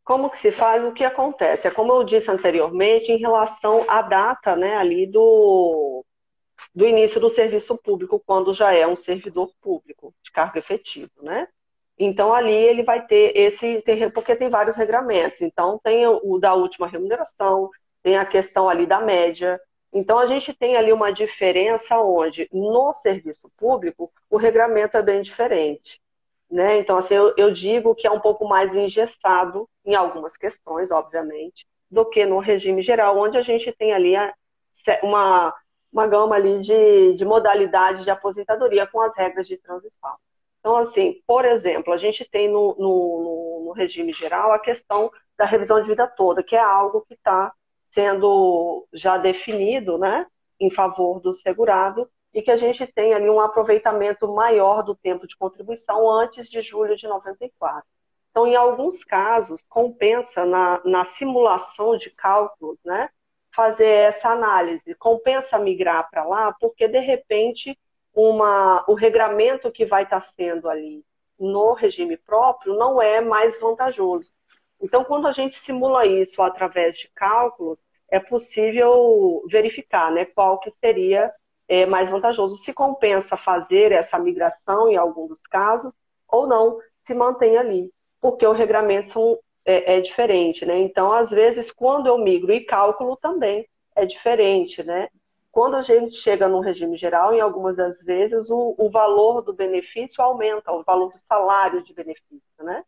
Como 0.03 0.29
que 0.29 0.37
se 0.37 0.51
faz? 0.51 0.83
O 0.83 0.91
que 0.91 1.03
acontece? 1.03 1.67
É 1.67 1.71
como 1.71 1.93
eu 1.93 2.03
disse 2.03 2.31
anteriormente, 2.31 3.11
em 3.11 3.17
relação 3.17 3.85
à 3.87 4.01
data, 4.01 4.55
né, 4.55 4.75
ali 4.75 5.05
do 5.05 6.03
do 6.75 6.85
início 6.85 7.21
do 7.21 7.29
serviço 7.29 7.77
público, 7.77 8.21
quando 8.25 8.53
já 8.53 8.73
é 8.73 8.85
um 8.85 8.95
servidor 8.95 9.53
público 9.61 10.13
de 10.21 10.31
cargo 10.31 10.57
efetivo, 10.57 11.11
né? 11.21 11.47
Então, 11.97 12.33
ali 12.33 12.53
ele 12.53 12.83
vai 12.83 13.05
ter 13.05 13.35
esse, 13.35 13.83
porque 14.13 14.35
tem 14.35 14.49
vários 14.49 14.77
regramentos. 14.77 15.41
Então, 15.41 15.79
tem 15.83 16.07
o 16.07 16.37
da 16.39 16.53
última 16.53 16.87
remuneração, 16.87 17.69
tem 18.01 18.17
a 18.17 18.25
questão 18.25 18.69
ali 18.69 18.85
da 18.85 19.01
média. 19.01 19.59
Então, 19.91 20.19
a 20.19 20.27
gente 20.27 20.53
tem 20.53 20.75
ali 20.75 20.93
uma 20.93 21.11
diferença 21.11 21.99
onde, 21.99 22.47
no 22.51 22.93
serviço 22.93 23.49
público, 23.57 24.11
o 24.29 24.37
regramento 24.37 24.95
é 24.97 25.01
bem 25.01 25.21
diferente. 25.21 26.01
Né? 26.49 26.79
Então, 26.79 26.97
assim, 26.97 27.15
eu, 27.15 27.33
eu 27.37 27.51
digo 27.51 27.95
que 27.95 28.07
é 28.07 28.11
um 28.11 28.19
pouco 28.19 28.47
mais 28.47 28.73
engessado 28.73 29.69
em 29.85 29.95
algumas 29.95 30.37
questões, 30.37 30.91
obviamente, 30.91 31.67
do 31.89 32.05
que 32.05 32.25
no 32.25 32.39
regime 32.39 32.81
geral, 32.81 33.17
onde 33.17 33.37
a 33.37 33.41
gente 33.41 33.71
tem 33.71 33.93
ali 33.93 34.13
uma 35.03 35.53
uma 35.91 36.07
gama 36.07 36.35
ali 36.35 36.59
de, 36.59 37.13
de 37.13 37.25
modalidades 37.25 38.03
de 38.03 38.11
aposentadoria 38.11 38.87
com 38.87 39.01
as 39.01 39.15
regras 39.17 39.47
de 39.47 39.57
transição. 39.57 40.15
Então, 40.59 40.75
assim, 40.75 41.21
por 41.25 41.45
exemplo, 41.45 41.93
a 41.93 41.97
gente 41.97 42.29
tem 42.29 42.49
no, 42.49 42.75
no, 42.77 43.63
no 43.65 43.71
regime 43.71 44.13
geral 44.13 44.51
a 44.51 44.59
questão 44.59 45.11
da 45.37 45.45
revisão 45.45 45.81
de 45.81 45.87
vida 45.87 46.05
toda, 46.05 46.43
que 46.43 46.55
é 46.55 46.59
algo 46.59 47.01
que 47.07 47.13
está 47.13 47.51
sendo 47.91 48.87
já 48.93 49.17
definido, 49.17 49.97
né, 49.97 50.25
em 50.59 50.69
favor 50.69 51.19
do 51.19 51.33
segurado, 51.33 52.09
e 52.33 52.41
que 52.41 52.51
a 52.51 52.55
gente 52.55 52.85
tem 52.85 53.13
ali 53.13 53.29
um 53.29 53.39
aproveitamento 53.39 54.27
maior 54.27 54.83
do 54.83 54.95
tempo 54.95 55.27
de 55.27 55.35
contribuição 55.35 56.09
antes 56.09 56.49
de 56.49 56.61
julho 56.61 56.95
de 56.95 57.07
94. 57.07 57.83
Então, 58.29 58.45
em 58.45 58.55
alguns 58.55 59.03
casos, 59.03 59.63
compensa 59.67 60.45
na, 60.45 60.81
na 60.85 61.05
simulação 61.05 61.97
de 61.97 62.11
cálculos, 62.11 62.77
né, 62.85 63.09
fazer 63.55 63.87
essa 63.87 64.29
análise. 64.29 64.93
Compensa 64.95 65.57
migrar 65.57 66.09
para 66.09 66.23
lá, 66.23 66.55
porque 66.59 66.87
de 66.87 66.99
repente 66.99 67.77
uma, 68.13 68.83
o 68.87 68.93
regramento 68.93 69.71
que 69.71 69.85
vai 69.85 70.03
estar 70.03 70.21
sendo 70.21 70.69
ali 70.69 71.03
no 71.39 71.73
regime 71.73 72.17
próprio 72.17 72.75
não 72.75 73.01
é 73.01 73.21
mais 73.21 73.59
vantajoso. 73.59 74.31
Então, 74.81 75.03
quando 75.03 75.27
a 75.27 75.31
gente 75.31 75.55
simula 75.55 76.05
isso 76.05 76.41
através 76.41 76.97
de 76.97 77.09
cálculos, 77.13 77.83
é 78.09 78.19
possível 78.19 79.43
verificar 79.49 80.11
né, 80.11 80.25
qual 80.25 80.59
que 80.59 80.69
seria 80.69 81.31
é, 81.67 81.85
mais 81.85 82.09
vantajoso, 82.09 82.57
se 82.57 82.73
compensa 82.73 83.37
fazer 83.37 83.91
essa 83.91 84.17
migração 84.17 84.89
em 84.89 84.97
algum 84.97 85.27
dos 85.27 85.43
casos, 85.43 85.93
ou 86.27 86.47
não, 86.47 86.79
se 87.05 87.13
mantém 87.13 87.57
ali, 87.57 87.91
porque 88.19 88.45
o 88.45 88.51
regramento 88.51 89.11
são 89.11 89.39
é, 89.65 89.97
é, 89.97 90.01
diferente, 90.01 90.65
né? 90.65 90.79
Então, 90.79 91.11
às 91.11 91.29
vezes, 91.29 91.71
quando 91.71 92.07
eu 92.07 92.17
migro 92.17 92.51
e 92.51 92.65
cálculo 92.65 93.15
também 93.17 93.67
é 93.95 94.05
diferente, 94.05 94.81
né? 94.83 95.09
Quando 95.51 95.75
a 95.75 95.81
gente 95.81 96.15
chega 96.15 96.47
no 96.47 96.59
regime 96.59 96.97
geral, 96.97 97.33
em 97.33 97.41
algumas 97.41 97.75
das 97.75 98.01
vezes, 98.01 98.49
o, 98.49 98.75
o 98.77 98.89
valor 98.89 99.41
do 99.41 99.53
benefício 99.53 100.23
aumenta, 100.23 100.71
o 100.71 100.83
valor 100.83 101.11
do 101.11 101.19
salário 101.19 101.83
de 101.83 101.93
benefício, 101.93 102.63
né? 102.63 102.83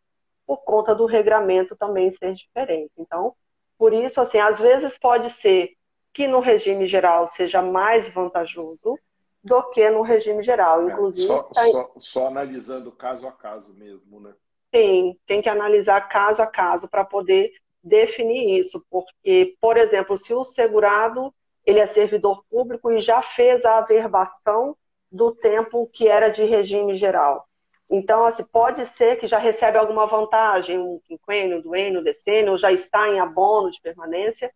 Por 0.52 0.64
conta 0.64 0.94
do 0.94 1.06
regramento 1.06 1.74
também 1.74 2.10
ser 2.10 2.34
diferente. 2.34 2.92
Então, 2.98 3.34
por 3.78 3.94
isso, 3.94 4.20
assim, 4.20 4.36
às 4.38 4.58
vezes 4.58 4.98
pode 4.98 5.30
ser 5.30 5.70
que 6.12 6.28
no 6.28 6.40
regime 6.40 6.86
geral 6.86 7.26
seja 7.26 7.62
mais 7.62 8.06
vantajoso 8.06 8.98
do 9.42 9.62
que 9.70 9.88
no 9.88 10.02
regime 10.02 10.42
geral. 10.42 10.82
É, 10.82 10.92
Inclusive. 10.92 11.26
Só, 11.26 11.42
tá... 11.44 11.64
só, 11.64 11.92
só 11.96 12.26
analisando 12.26 12.92
caso 12.92 13.26
a 13.26 13.32
caso 13.32 13.72
mesmo, 13.72 14.20
né? 14.20 14.34
Tem, 14.70 15.18
tem 15.26 15.40
que 15.40 15.48
analisar 15.48 16.06
caso 16.06 16.42
a 16.42 16.46
caso 16.46 16.86
para 16.86 17.02
poder 17.02 17.50
definir 17.82 18.60
isso, 18.60 18.84
porque, 18.90 19.56
por 19.58 19.78
exemplo, 19.78 20.18
se 20.18 20.34
o 20.34 20.44
segurado 20.44 21.32
ele 21.64 21.80
é 21.80 21.86
servidor 21.86 22.44
público 22.50 22.92
e 22.92 23.00
já 23.00 23.22
fez 23.22 23.64
a 23.64 23.78
averbação 23.78 24.76
do 25.10 25.34
tempo 25.34 25.88
que 25.94 26.08
era 26.08 26.28
de 26.28 26.44
regime 26.44 26.94
geral. 26.94 27.48
Então, 27.94 28.24
assim, 28.24 28.42
pode 28.42 28.86
ser 28.86 29.16
que 29.16 29.28
já 29.28 29.36
recebe 29.36 29.76
alguma 29.76 30.06
vantagem, 30.06 30.78
um 30.78 30.98
quinquênio, 31.04 31.60
duênio, 31.60 32.02
decênio, 32.02 32.52
ou 32.52 32.56
já 32.56 32.72
está 32.72 33.06
em 33.10 33.20
abono 33.20 33.70
de 33.70 33.78
permanência, 33.82 34.50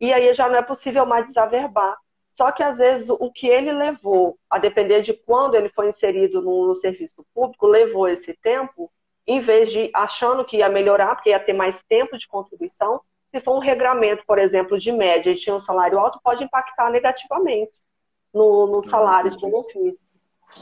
e 0.00 0.10
aí 0.10 0.32
já 0.32 0.48
não 0.48 0.56
é 0.56 0.62
possível 0.62 1.04
mais 1.04 1.26
desaverbar. 1.26 1.98
Só 2.32 2.50
que, 2.50 2.62
às 2.62 2.78
vezes, 2.78 3.10
o 3.10 3.30
que 3.30 3.46
ele 3.46 3.72
levou, 3.72 4.38
a 4.48 4.58
depender 4.58 5.02
de 5.02 5.12
quando 5.12 5.54
ele 5.54 5.68
foi 5.68 5.88
inserido 5.88 6.40
no, 6.40 6.68
no 6.68 6.74
serviço 6.74 7.26
público, 7.34 7.66
levou 7.66 8.08
esse 8.08 8.32
tempo, 8.42 8.90
em 9.26 9.38
vez 9.38 9.70
de 9.70 9.90
achando 9.92 10.42
que 10.42 10.56
ia 10.56 10.68
melhorar, 10.70 11.14
porque 11.14 11.28
ia 11.28 11.40
ter 11.40 11.52
mais 11.52 11.84
tempo 11.84 12.16
de 12.16 12.26
contribuição, 12.26 13.02
se 13.30 13.38
for 13.40 13.56
um 13.56 13.60
regramento, 13.60 14.24
por 14.26 14.38
exemplo, 14.38 14.78
de 14.78 14.90
média 14.90 15.30
e 15.30 15.36
tinha 15.36 15.54
um 15.54 15.60
salário 15.60 15.98
alto, 15.98 16.20
pode 16.24 16.42
impactar 16.42 16.88
negativamente 16.88 17.72
no, 18.32 18.66
no 18.66 18.80
salário 18.80 19.30
de 19.30 19.38
benefício. 19.38 19.98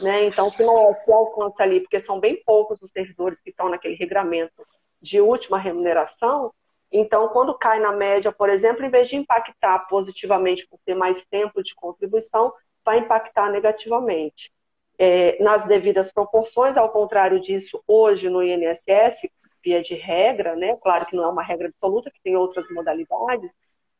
Né? 0.00 0.26
Então, 0.26 0.50
se 0.50 0.62
não 0.62 0.90
é, 0.90 0.94
se 0.94 1.12
alcança 1.12 1.62
ali, 1.62 1.80
porque 1.80 2.00
são 2.00 2.20
bem 2.20 2.42
poucos 2.44 2.80
os 2.82 2.90
servidores 2.90 3.40
que 3.40 3.50
estão 3.50 3.68
naquele 3.68 3.94
regramento 3.94 4.66
de 5.00 5.20
última 5.20 5.58
remuneração, 5.58 6.52
então, 6.90 7.28
quando 7.28 7.56
cai 7.58 7.80
na 7.80 7.92
média, 7.92 8.30
por 8.30 8.48
exemplo, 8.48 8.84
em 8.84 8.90
vez 8.90 9.08
de 9.08 9.16
impactar 9.16 9.80
positivamente 9.88 10.66
por 10.68 10.78
ter 10.84 10.94
mais 10.94 11.26
tempo 11.26 11.62
de 11.62 11.74
contribuição, 11.74 12.52
vai 12.84 13.00
impactar 13.00 13.50
negativamente 13.50 14.52
é, 14.98 15.42
nas 15.42 15.66
devidas 15.66 16.12
proporções, 16.12 16.76
ao 16.76 16.90
contrário 16.90 17.40
disso, 17.40 17.82
hoje 17.86 18.28
no 18.30 18.42
INSS, 18.42 19.28
via 19.62 19.82
de 19.82 19.94
regra, 19.94 20.54
né? 20.54 20.76
Claro 20.76 21.06
que 21.06 21.16
não 21.16 21.24
é 21.24 21.28
uma 21.28 21.42
regra 21.42 21.68
absoluta, 21.68 22.10
que 22.10 22.22
tem 22.22 22.36
outras 22.36 22.68
modalidades. 22.70 23.54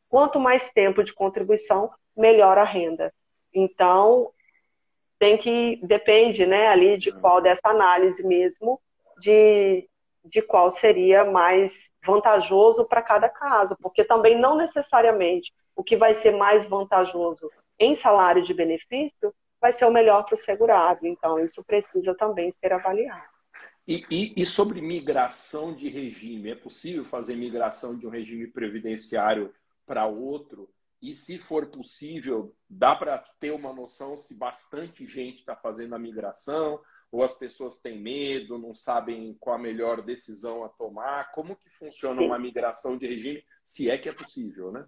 Quanto 0.07 0.39
mais 0.39 0.71
tempo 0.71 1.03
de 1.03 1.13
contribuição, 1.13 1.91
melhor 2.15 2.57
a 2.57 2.63
renda. 2.63 3.13
Então, 3.53 4.31
tem 5.19 5.37
que 5.37 5.79
depende, 5.83 6.45
né, 6.45 6.67
ali 6.67 6.97
de 6.97 7.11
qual 7.11 7.41
dessa 7.41 7.69
análise 7.69 8.25
mesmo 8.25 8.79
de, 9.19 9.89
de 10.23 10.41
qual 10.41 10.71
seria 10.71 11.25
mais 11.25 11.91
vantajoso 12.05 12.85
para 12.85 13.01
cada 13.01 13.27
caso, 13.29 13.75
porque 13.81 14.03
também 14.03 14.39
não 14.39 14.55
necessariamente 14.55 15.53
o 15.75 15.83
que 15.83 15.95
vai 15.95 16.13
ser 16.13 16.31
mais 16.31 16.65
vantajoso 16.67 17.49
em 17.79 17.95
salário 17.95 18.43
de 18.43 18.53
benefício 18.53 19.33
vai 19.59 19.73
ser 19.73 19.85
o 19.85 19.91
melhor 19.91 20.23
para 20.23 20.35
o 20.35 20.37
segurado. 20.37 21.05
Então, 21.05 21.39
isso 21.39 21.63
precisa 21.63 22.15
também 22.15 22.51
ser 22.51 22.73
avaliado. 22.73 23.37
E, 23.87 24.05
e, 24.11 24.41
e, 24.41 24.45
sobre 24.45 24.81
migração 24.81 25.73
de 25.73 25.87
regime, 25.87 26.51
é 26.51 26.55
possível 26.55 27.05
fazer 27.05 27.35
migração 27.35 27.97
de 27.97 28.05
um 28.05 28.09
regime 28.09 28.47
previdenciário 28.47 29.53
para 29.85 30.05
outro? 30.05 30.69
E 31.01 31.13
se 31.15 31.37
for 31.37 31.67
possível, 31.67 32.55
dá 32.69 32.95
para 32.95 33.17
ter 33.39 33.51
uma 33.51 33.71
noção 33.71 34.17
se 34.17 34.37
bastante 34.37 35.05
gente 35.05 35.39
está 35.39 35.55
fazendo 35.55 35.93
a 35.93 35.99
migração? 35.99 36.79
ou 37.11 37.23
as 37.23 37.33
pessoas 37.33 37.79
têm 37.79 37.99
medo, 37.99 38.57
não 38.57 38.73
sabem 38.73 39.35
qual 39.39 39.55
a 39.55 39.59
melhor 39.59 40.01
decisão 40.01 40.63
a 40.63 40.69
tomar? 40.69 41.31
Como 41.31 41.55
que 41.55 41.69
funciona 41.69 42.21
sim. 42.21 42.27
uma 42.27 42.39
migração 42.39 42.97
de 42.97 43.07
regime, 43.07 43.43
se 43.65 43.89
é 43.89 43.97
que 43.97 44.09
é 44.09 44.13
possível, 44.13 44.71
né? 44.71 44.85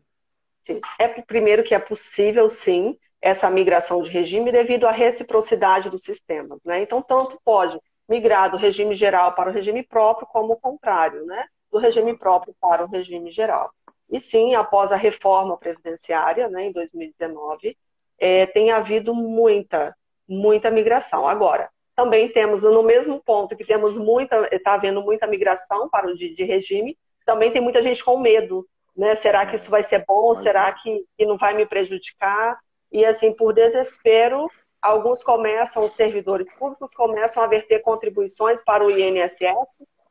Sim. 0.63 0.82
É 1.00 1.08
primeiro 1.22 1.63
que 1.63 1.74
é 1.74 1.80
possível, 1.80 2.50
sim, 2.50 2.98
essa 3.22 3.50
migração 3.50 4.02
de 4.04 4.10
regime 4.10 4.52
devido 4.52 4.86
à 4.86 4.91
reciprocidade 4.91 5.89
dos 5.89 6.04
sistemas, 6.04 6.60
né? 6.63 6.82
Então, 6.84 7.02
tanto 7.02 7.39
pode 7.43 7.80
migrar 8.08 8.52
do 8.52 8.58
regime 8.58 8.95
geral 8.95 9.34
para 9.34 9.50
o 9.50 9.54
regime 9.54 9.84
próprio, 9.84 10.28
como 10.28 10.54
o 10.54 10.60
contrário, 10.60 11.26
né? 11.26 11.45
Do 11.72 11.78
regime 11.78 12.17
próprio 12.17 12.54
para 12.60 12.84
o 12.84 12.89
regime 12.89 13.32
geral. 13.32 13.72
E 14.10 14.19
sim, 14.19 14.56
após 14.56 14.91
a 14.91 14.95
reforma 14.95 15.58
previdenciária, 15.58 16.50
né, 16.50 16.65
em 16.65 16.72
2019, 16.72 17.78
é, 18.19 18.45
tem 18.48 18.72
havido 18.72 19.13
muita, 19.13 19.95
muita 20.28 20.72
migração. 20.72 21.28
Agora, 21.28 21.69
também 21.95 22.30
temos, 22.30 22.63
no 22.63 22.82
mesmo 22.82 23.22
ponto 23.22 23.56
que 23.56 23.65
temos 23.65 23.98
muita, 23.98 24.48
está 24.52 24.74
havendo 24.74 25.02
muita 25.02 25.28
migração 25.28 25.89
para 25.89 26.08
o 26.08 26.15
de, 26.15 26.34
de, 26.34 26.43
regime, 26.43 26.98
também 27.26 27.52
tem 27.52 27.62
muita 27.62 27.82
gente 27.82 28.04
com 28.04 28.17
medo, 28.17 28.65
né? 28.95 29.15
Será 29.15 29.45
que 29.45 29.56
isso 29.56 29.69
vai 29.69 29.84
ser 29.84 30.06
bom? 30.08 30.34
Será 30.34 30.72
que, 30.72 31.06
que 31.17 31.26
não 31.26 31.38
vai 31.38 31.54
me 31.54 31.65
prejudicar? 31.65 32.58
E 32.91 33.06
assim, 33.06 33.34
por 33.34 33.54
desespero, 33.54 34.50
alguns 34.82 35.24
começam, 35.24 35.84
os 35.84 35.93
servidores 35.93 36.48
públicos 36.58 36.93
começam 36.93 37.43
a 37.43 37.48
verter 37.48 37.82
contribuições 37.82 38.63
para 38.63 38.84
o 38.84 38.89
INSS, 38.89 39.67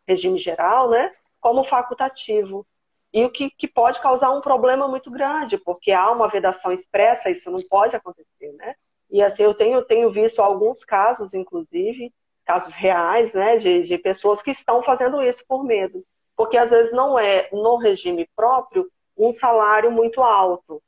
regime 0.07 0.39
geral, 0.39 0.91
né? 0.91 1.13
Como 1.41 1.65
facultativo. 1.65 2.67
E 3.12 3.25
o 3.25 3.31
que, 3.31 3.51
que 3.51 3.66
pode 3.66 4.01
causar 4.01 4.31
um 4.31 4.40
problema 4.40 4.87
muito 4.87 5.11
grande, 5.11 5.57
porque 5.57 5.92
há 5.92 6.11
uma 6.11 6.29
vedação 6.29 6.73
expressa, 6.73 7.31
isso 7.31 7.51
não 7.51 7.61
pode 7.68 7.97
acontecer, 7.97 8.53
né? 8.55 8.75
E 9.11 9.23
assim, 9.23 9.42
eu 9.42 9.55
tenho, 9.55 9.83
tenho 9.85 10.11
visto 10.11 10.40
alguns 10.40 10.85
casos, 10.85 11.33
inclusive, 11.33 12.12
casos 12.44 12.75
reais, 12.75 13.35
né, 13.35 13.57
de, 13.57 13.83
de 13.83 13.99
pessoas 13.99 14.42
que 14.42 14.51
estão 14.51 14.83
fazendo 14.83 15.23
isso 15.23 15.44
por 15.47 15.64
medo. 15.64 16.05
Porque 16.37 16.57
às 16.57 16.71
vezes 16.71 16.92
não 16.92 17.18
é 17.18 17.49
no 17.53 17.77
regime 17.77 18.29
próprio 18.37 18.90
um 19.16 19.33
salário 19.33 19.90
muito 19.90 20.23
alto, 20.23 20.83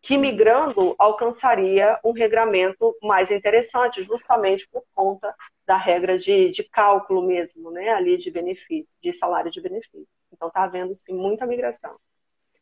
que 0.00 0.16
migrando 0.16 0.94
alcançaria 0.98 1.98
um 2.04 2.12
regramento 2.12 2.96
mais 3.02 3.30
interessante, 3.30 4.02
justamente 4.02 4.68
por 4.68 4.84
conta 4.94 5.34
da 5.66 5.76
regra 5.76 6.16
de, 6.18 6.50
de 6.50 6.62
cálculo 6.62 7.22
mesmo, 7.22 7.70
né, 7.70 7.90
ali 7.90 8.16
de 8.16 8.30
benefício, 8.30 8.92
de 9.02 9.12
salário 9.12 9.50
de 9.50 9.60
benefício. 9.60 10.06
Então 10.32 10.48
está 10.48 10.64
havendo 10.64 10.94
sim 10.94 11.14
muita 11.14 11.46
migração. 11.46 11.98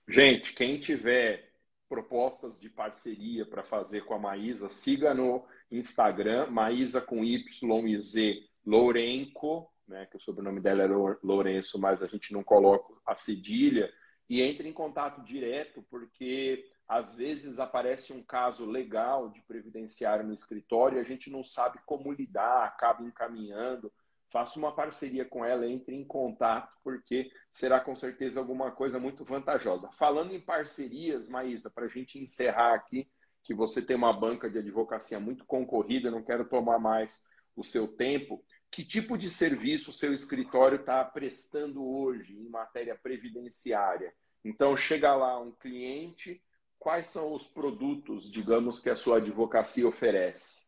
Gente, 0.09 0.53
quem 0.53 0.79
tiver 0.79 1.53
propostas 1.88 2.59
de 2.59 2.68
parceria 2.68 3.46
para 3.46 3.62
fazer 3.62 4.05
com 4.05 4.14
a 4.14 4.18
Maísa, 4.18 4.68
siga 4.68 5.14
no 5.14 5.44
Instagram, 5.70 6.50
Maísa 6.50 7.00
com 7.00 7.24
Y 7.24 7.88
e 7.88 7.98
Z 7.98 8.42
Lourenco, 8.66 9.70
né, 9.87 10.07
que 10.07 10.16
o 10.16 10.20
sobrenome 10.20 10.61
dela 10.61 10.83
é 10.83 10.88
Lourenço, 11.22 11.79
mas 11.79 12.03
a 12.03 12.07
gente 12.07 12.33
não 12.33 12.42
coloca 12.42 12.94
a 13.07 13.14
cedilha, 13.14 13.92
e 14.29 14.40
entre 14.40 14.68
em 14.68 14.72
contato 14.72 15.22
direto, 15.22 15.85
porque 15.90 16.64
às 16.88 17.14
vezes 17.14 17.59
aparece 17.59 18.12
um 18.12 18.22
caso 18.22 18.66
legal 18.66 19.31
de 19.31 19.42
previdenciário 19.42 20.27
no 20.27 20.35
escritório 20.35 20.98
e 20.98 21.00
a 21.00 21.05
gente 21.05 21.31
não 21.31 21.42
sabe 21.42 21.79
como 21.87 22.12
lidar, 22.12 22.64
acaba 22.64 23.03
encaminhando 23.03 23.92
faça 24.34 24.58
uma 24.58 24.74
parceria 24.74 25.24
com 25.24 25.44
ela, 25.44 25.64
entre 25.64 25.94
em 25.94 26.04
contato, 26.04 26.76
porque 26.82 27.30
será 27.48 27.78
com 27.78 27.94
certeza 27.94 28.40
alguma 28.40 28.72
coisa 28.72 28.98
muito 28.98 29.24
vantajosa. 29.24 29.92
Falando 29.92 30.34
em 30.34 30.40
parcerias, 30.40 31.28
Maísa, 31.28 31.70
para 31.70 31.84
a 31.84 31.88
gente 31.88 32.18
encerrar 32.18 32.74
aqui, 32.74 33.08
que 33.44 33.54
você 33.54 33.80
tem 33.80 33.94
uma 33.94 34.12
banca 34.12 34.50
de 34.50 34.58
advocacia 34.58 35.20
muito 35.20 35.44
concorrida, 35.44 36.10
não 36.10 36.20
quero 36.20 36.44
tomar 36.48 36.80
mais 36.80 37.22
o 37.54 37.62
seu 37.62 37.86
tempo. 37.86 38.44
Que 38.72 38.84
tipo 38.84 39.16
de 39.16 39.30
serviço 39.30 39.90
o 39.90 39.94
seu 39.94 40.12
escritório 40.12 40.80
está 40.80 41.04
prestando 41.04 41.86
hoje 41.86 42.36
em 42.36 42.48
matéria 42.48 42.98
previdenciária? 43.00 44.12
Então, 44.44 44.76
chega 44.76 45.14
lá 45.14 45.40
um 45.40 45.52
cliente, 45.52 46.42
quais 46.76 47.06
são 47.06 47.32
os 47.32 47.46
produtos, 47.46 48.28
digamos, 48.28 48.80
que 48.80 48.90
a 48.90 48.96
sua 48.96 49.18
advocacia 49.18 49.86
oferece? 49.86 50.63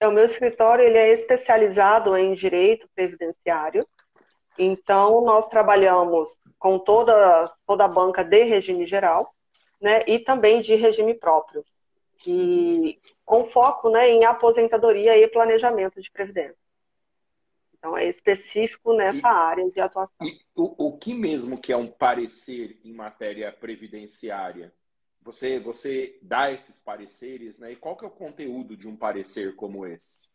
É, 0.00 0.08
o 0.08 0.12
meu 0.12 0.24
escritório 0.24 0.84
ele 0.84 0.98
é 0.98 1.12
especializado 1.12 2.16
em 2.16 2.34
direito 2.34 2.88
previdenciário. 2.94 3.86
Então, 4.58 5.22
nós 5.22 5.48
trabalhamos 5.48 6.38
com 6.58 6.78
toda, 6.78 7.52
toda 7.66 7.84
a 7.84 7.88
banca 7.88 8.22
de 8.22 8.42
regime 8.44 8.86
geral 8.86 9.34
né, 9.80 10.04
e 10.06 10.18
também 10.18 10.60
de 10.60 10.74
regime 10.74 11.14
próprio, 11.14 11.64
que, 12.18 13.00
com 13.24 13.44
foco 13.44 13.88
né, 13.88 14.10
em 14.10 14.24
aposentadoria 14.24 15.16
e 15.16 15.26
planejamento 15.28 16.00
de 16.00 16.10
previdência. 16.10 16.56
Então, 17.78 17.96
é 17.96 18.06
específico 18.06 18.92
nessa 18.92 19.26
e, 19.26 19.30
área 19.30 19.70
de 19.70 19.80
atuação. 19.80 20.14
O, 20.54 20.88
o 20.88 20.98
que 20.98 21.14
mesmo 21.14 21.58
que 21.58 21.72
é 21.72 21.76
um 21.76 21.86
parecer 21.86 22.78
em 22.84 22.92
matéria 22.92 23.50
previdenciária? 23.50 24.70
Você, 25.22 25.58
você 25.58 26.18
dá 26.22 26.50
esses 26.50 26.80
pareceres, 26.80 27.58
né? 27.58 27.72
E 27.72 27.76
qual 27.76 27.96
que 27.96 28.04
é 28.04 28.08
o 28.08 28.10
conteúdo 28.10 28.76
de 28.76 28.88
um 28.88 28.96
parecer 28.96 29.54
como 29.54 29.86
esse? 29.86 30.30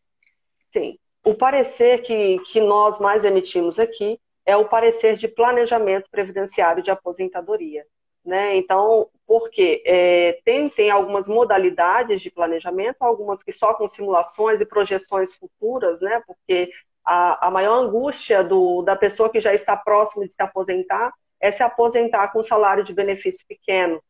Sim. 0.71 0.99
O 1.23 1.33
parecer 1.33 2.03
que, 2.03 2.39
que 2.51 2.61
nós 2.61 2.99
mais 2.99 3.23
emitimos 3.23 3.79
aqui 3.79 4.19
é 4.45 4.55
o 4.55 4.69
parecer 4.69 5.17
de 5.17 5.27
planejamento 5.27 6.09
previdenciário 6.11 6.83
de 6.83 6.91
aposentadoria. 6.91 7.85
Né? 8.23 8.57
Então, 8.57 9.09
porque 9.27 9.83
é, 9.85 10.39
tem, 10.43 10.69
tem 10.69 10.89
algumas 10.89 11.27
modalidades 11.27 12.21
de 12.21 12.31
planejamento, 12.31 12.97
algumas 13.01 13.43
que 13.43 13.51
só 13.51 13.73
com 13.73 13.87
simulações 13.87 14.61
e 14.61 14.65
projeções 14.65 15.33
futuras, 15.33 16.01
né? 16.01 16.21
porque 16.25 16.69
a, 17.03 17.47
a 17.47 17.51
maior 17.51 17.83
angústia 17.83 18.43
do, 18.43 18.81
da 18.81 18.95
pessoa 18.95 19.29
que 19.29 19.39
já 19.39 19.53
está 19.53 19.77
próximo 19.77 20.27
de 20.27 20.33
se 20.33 20.41
aposentar 20.41 21.13
é 21.39 21.51
se 21.51 21.61
aposentar 21.61 22.29
com 22.29 22.41
salário 22.41 22.83
de 22.83 22.93
benefício 22.93 23.45
pequeno. 23.47 24.01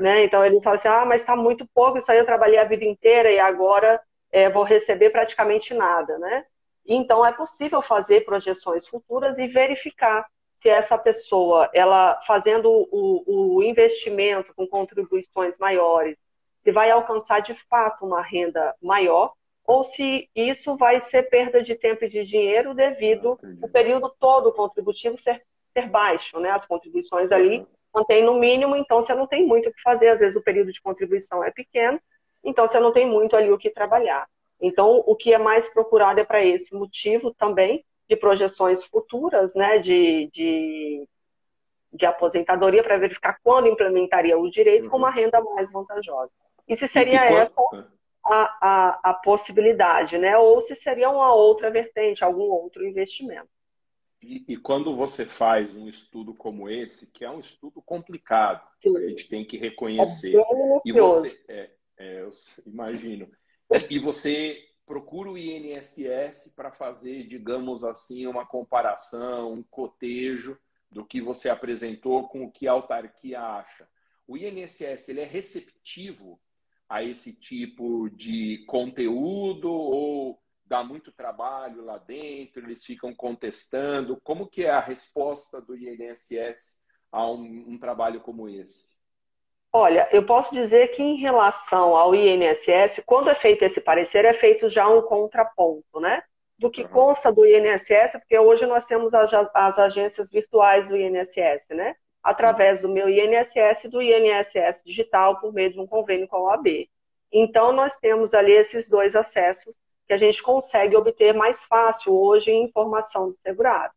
Né? 0.00 0.24
Então 0.24 0.44
eles 0.44 0.62
falam 0.62 0.78
assim, 0.78 0.88
ah, 0.88 1.04
mas 1.04 1.20
está 1.20 1.36
muito 1.36 1.66
pouco, 1.74 1.98
isso 1.98 2.10
aí 2.10 2.18
eu 2.18 2.26
trabalhei 2.26 2.58
a 2.58 2.64
vida 2.64 2.84
inteira 2.84 3.30
e 3.30 3.38
agora 3.38 4.00
é, 4.32 4.50
vou 4.50 4.64
receber 4.64 5.10
praticamente 5.10 5.72
nada, 5.72 6.18
né? 6.18 6.44
Então 6.86 7.24
é 7.24 7.32
possível 7.32 7.80
fazer 7.80 8.24
projeções 8.24 8.86
futuras 8.86 9.38
e 9.38 9.46
verificar 9.46 10.26
se 10.60 10.68
essa 10.68 10.98
pessoa, 10.98 11.70
ela 11.72 12.20
fazendo 12.26 12.70
o, 12.70 13.56
o 13.56 13.62
investimento 13.62 14.52
com 14.54 14.66
contribuições 14.66 15.58
maiores, 15.58 16.16
se 16.62 16.72
vai 16.72 16.90
alcançar 16.90 17.40
de 17.40 17.54
fato 17.68 18.04
uma 18.04 18.22
renda 18.22 18.74
maior 18.82 19.32
ou 19.66 19.84
se 19.84 20.28
isso 20.34 20.76
vai 20.76 21.00
ser 21.00 21.24
perda 21.24 21.62
de 21.62 21.74
tempo 21.74 22.04
e 22.04 22.08
de 22.08 22.24
dinheiro 22.24 22.74
devido 22.74 23.38
o 23.62 23.68
período 23.68 24.14
todo 24.18 24.52
contributivo 24.52 25.16
ser, 25.16 25.42
ser 25.72 25.88
baixo, 25.88 26.38
né? 26.40 26.50
As 26.50 26.66
contribuições 26.66 27.30
ali 27.30 27.66
mantém 27.94 28.24
no 28.24 28.34
mínimo, 28.34 28.76
então 28.76 29.02
você 29.02 29.14
não 29.14 29.26
tem 29.26 29.46
muito 29.46 29.68
o 29.68 29.72
que 29.72 29.80
fazer. 29.82 30.08
Às 30.08 30.20
vezes 30.20 30.36
o 30.36 30.42
período 30.42 30.72
de 30.72 30.82
contribuição 30.82 31.44
é 31.44 31.50
pequeno, 31.50 32.00
então 32.42 32.66
você 32.66 32.80
não 32.80 32.92
tem 32.92 33.06
muito 33.06 33.36
ali 33.36 33.50
o 33.50 33.58
que 33.58 33.70
trabalhar. 33.70 34.26
Então, 34.60 35.02
o 35.06 35.14
que 35.14 35.32
é 35.32 35.38
mais 35.38 35.68
procurado 35.68 36.20
é 36.20 36.24
para 36.24 36.44
esse 36.44 36.74
motivo 36.74 37.34
também, 37.34 37.84
de 38.08 38.16
projeções 38.16 38.84
futuras, 38.84 39.54
né, 39.54 39.78
de, 39.78 40.30
de, 40.32 41.08
de 41.92 42.06
aposentadoria, 42.06 42.82
para 42.82 42.98
verificar 42.98 43.38
quando 43.42 43.68
implementaria 43.68 44.38
o 44.38 44.50
direito 44.50 44.84
uhum. 44.84 44.90
com 44.90 44.96
uma 44.98 45.08
uhum. 45.08 45.14
renda 45.14 45.40
mais 45.40 45.72
vantajosa. 45.72 46.32
E 46.68 46.76
se 46.76 46.88
seria 46.88 47.30
e 47.30 47.34
essa 47.34 47.52
a, 48.24 48.56
a, 48.60 49.10
a 49.10 49.14
possibilidade, 49.14 50.16
né, 50.16 50.36
ou 50.38 50.62
se 50.62 50.74
seria 50.74 51.10
uma 51.10 51.34
outra 51.34 51.70
vertente, 51.70 52.24
algum 52.24 52.44
outro 52.44 52.86
investimento. 52.86 53.48
E, 54.24 54.44
e, 54.48 54.56
quando 54.56 54.96
você 54.96 55.26
faz 55.26 55.74
um 55.74 55.86
estudo 55.86 56.32
como 56.32 56.70
esse, 56.70 57.12
que 57.12 57.24
é 57.24 57.30
um 57.30 57.40
estudo 57.40 57.82
complicado, 57.82 58.66
Sim. 58.82 58.96
a 58.96 59.00
gente 59.08 59.28
tem 59.28 59.44
que 59.44 59.58
reconhecer. 59.58 60.34
É 60.36 60.80
e 60.84 60.92
você, 60.92 61.40
é, 61.46 61.70
é, 61.98 62.20
eu 62.22 62.30
imagino. 62.66 63.30
E 63.90 63.98
você 63.98 64.66
procura 64.86 65.30
o 65.30 65.38
INSS 65.38 66.52
para 66.56 66.70
fazer, 66.70 67.26
digamos 67.26 67.84
assim, 67.84 68.26
uma 68.26 68.46
comparação, 68.46 69.52
um 69.52 69.62
cotejo 69.62 70.58
do 70.90 71.04
que 71.04 71.20
você 71.20 71.48
apresentou 71.48 72.28
com 72.28 72.44
o 72.44 72.50
que 72.50 72.66
a 72.66 72.72
autarquia 72.72 73.40
acha. 73.40 73.86
O 74.26 74.36
INSS 74.38 75.08
ele 75.08 75.20
é 75.20 75.24
receptivo 75.24 76.40
a 76.88 77.02
esse 77.02 77.32
tipo 77.32 78.08
de 78.10 78.64
conteúdo 78.66 79.70
ou 79.70 80.40
dá 80.66 80.82
muito 80.82 81.12
trabalho 81.12 81.84
lá 81.84 81.98
dentro, 81.98 82.62
eles 82.62 82.84
ficam 82.84 83.14
contestando? 83.14 84.20
Como 84.22 84.48
que 84.48 84.64
é 84.64 84.70
a 84.70 84.80
resposta 84.80 85.60
do 85.60 85.76
INSS 85.76 86.78
a 87.12 87.30
um, 87.30 87.64
um 87.68 87.78
trabalho 87.78 88.20
como 88.20 88.48
esse? 88.48 88.94
Olha, 89.72 90.08
eu 90.12 90.24
posso 90.24 90.54
dizer 90.54 90.88
que 90.88 91.02
em 91.02 91.16
relação 91.16 91.96
ao 91.96 92.14
INSS, 92.14 93.02
quando 93.04 93.28
é 93.28 93.34
feito 93.34 93.64
esse 93.64 93.80
parecer, 93.80 94.24
é 94.24 94.32
feito 94.32 94.68
já 94.68 94.88
um 94.88 95.02
contraponto, 95.02 96.00
né? 96.00 96.22
Do 96.56 96.70
que 96.70 96.86
consta 96.86 97.32
do 97.32 97.44
INSS, 97.44 98.12
porque 98.12 98.38
hoje 98.38 98.64
nós 98.66 98.86
temos 98.86 99.12
as, 99.12 99.32
as 99.52 99.78
agências 99.78 100.30
virtuais 100.30 100.86
do 100.86 100.96
INSS, 100.96 101.70
né? 101.70 101.96
Através 102.22 102.82
do 102.82 102.88
meu 102.88 103.08
INSS 103.08 103.84
e 103.84 103.88
do 103.88 104.00
INSS 104.00 104.82
digital 104.84 105.40
por 105.40 105.52
meio 105.52 105.72
de 105.72 105.80
um 105.80 105.86
convênio 105.86 106.28
com 106.28 106.36
a 106.36 106.52
OAB. 106.52 106.88
Então, 107.32 107.72
nós 107.72 107.96
temos 107.96 108.32
ali 108.32 108.52
esses 108.52 108.88
dois 108.88 109.16
acessos 109.16 109.76
que 110.06 110.12
a 110.12 110.16
gente 110.16 110.42
consegue 110.42 110.96
obter 110.96 111.34
mais 111.34 111.64
fácil 111.64 112.14
hoje 112.14 112.52
informação 112.52 113.30
do 113.30 113.36
segurado. 113.36 113.92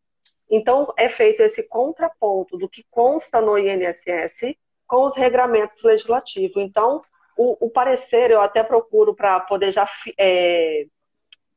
Então, 0.49 0.93
é 0.97 1.09
feito 1.09 1.41
esse 1.41 1.67
contraponto 1.67 2.57
do 2.57 2.69
que 2.69 2.85
consta 2.89 3.41
no 3.41 3.57
INSS 3.57 4.55
com 4.87 5.05
os 5.05 5.15
regramentos 5.15 5.83
legislativos. 5.83 6.55
Então, 6.57 7.01
o, 7.37 7.67
o 7.67 7.69
parecer 7.69 8.31
eu 8.31 8.41
até 8.41 8.63
procuro 8.63 9.13
para 9.13 9.39
poder 9.41 9.71
já 9.71 9.87
é, 10.17 10.85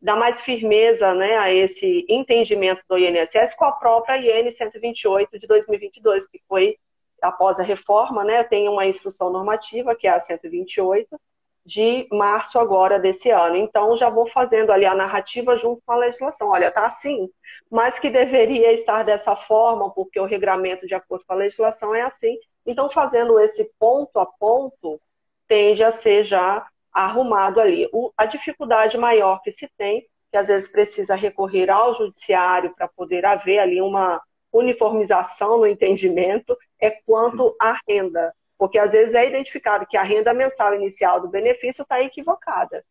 dar 0.01 0.17
mais 0.17 0.41
firmeza 0.41 1.15
né, 1.15 1.37
a 1.37 1.53
esse 1.53 2.05
entendimento 2.09 2.83
do 2.89 2.99
INSS 2.99 3.55
com 3.55 3.65
a 3.65 3.73
própria 3.73 4.17
IN 4.17 4.51
128 4.51 5.39
de 5.39 5.47
2022, 5.47 6.27
que 6.27 6.41
foi 6.49 6.77
após 7.23 7.61
a 7.61 7.63
reforma, 7.63 8.25
né, 8.25 8.43
tem 8.45 8.69
uma 8.69 8.87
instrução 8.87 9.31
normativa, 9.31 9.95
que 9.95 10.07
é 10.07 10.11
a 10.11 10.19
128, 10.19 11.21
de 11.65 12.07
março 12.11 12.59
agora 12.59 12.99
desse 12.99 13.31
ano. 13.31 13.57
Então, 13.57 13.97
já 13.97 14.09
vou 14.09 14.27
fazendo 14.27 14.71
ali 14.73 14.85
a 14.85 14.95
narrativa 14.95 15.57
junto 15.57 15.83
com 15.85 15.93
a 15.93 15.97
legislação. 15.97 16.49
Olha, 16.49 16.71
tá 16.71 16.87
assim, 16.87 17.29
mas 17.71 17.99
que 17.99 18.11
deveria 18.11 18.73
estar 18.73 19.03
dessa 19.05 19.37
forma, 19.37 19.91
porque 19.91 20.19
o 20.19 20.25
regramento, 20.25 20.87
de 20.87 20.95
acordo 20.95 21.25
com 21.27 21.33
a 21.33 21.37
legislação, 21.37 21.95
é 21.95 22.03
assim. 22.03 22.37
Então, 22.67 22.91
fazendo 22.91 23.39
esse 23.39 23.71
ponto 23.79 24.19
a 24.19 24.27
ponto, 24.27 25.01
tende 25.47 25.83
a 25.85 25.93
ser 25.93 26.25
já 26.25 26.67
arrumado 26.93 27.61
ali. 27.61 27.89
O, 27.93 28.13
a 28.17 28.27
dificuldade 28.27 28.99
maior 28.99 29.41
que 29.43 29.53
se 29.53 29.69
tem, 29.77 30.07
que 30.31 30.37
às 30.37 30.49
vezes 30.49 30.69
precisa 30.69 31.15
recorrer 31.15 31.71
ao 31.71 31.95
judiciário 31.95 32.75
para 32.75 32.89
poder 32.89 33.25
haver 33.25 33.59
ali 33.59 33.81
uma 33.81 34.21
uniformização 34.53 35.59
no 35.59 35.67
entendimento, 35.67 36.57
é 36.81 36.91
quanto 36.91 37.55
à 37.61 37.79
renda. 37.89 38.35
Porque 38.61 38.79
às 38.79 38.93
vezes 38.93 39.15
é 39.15 39.27
identificado 39.27 39.87
que 39.87 39.97
a 39.97 40.03
renda 40.03 40.35
mensal 40.35 40.75
inicial 40.75 41.19
do 41.19 41.29
benefício 41.29 41.81
está 41.81 42.03
equivocada. 42.03 42.85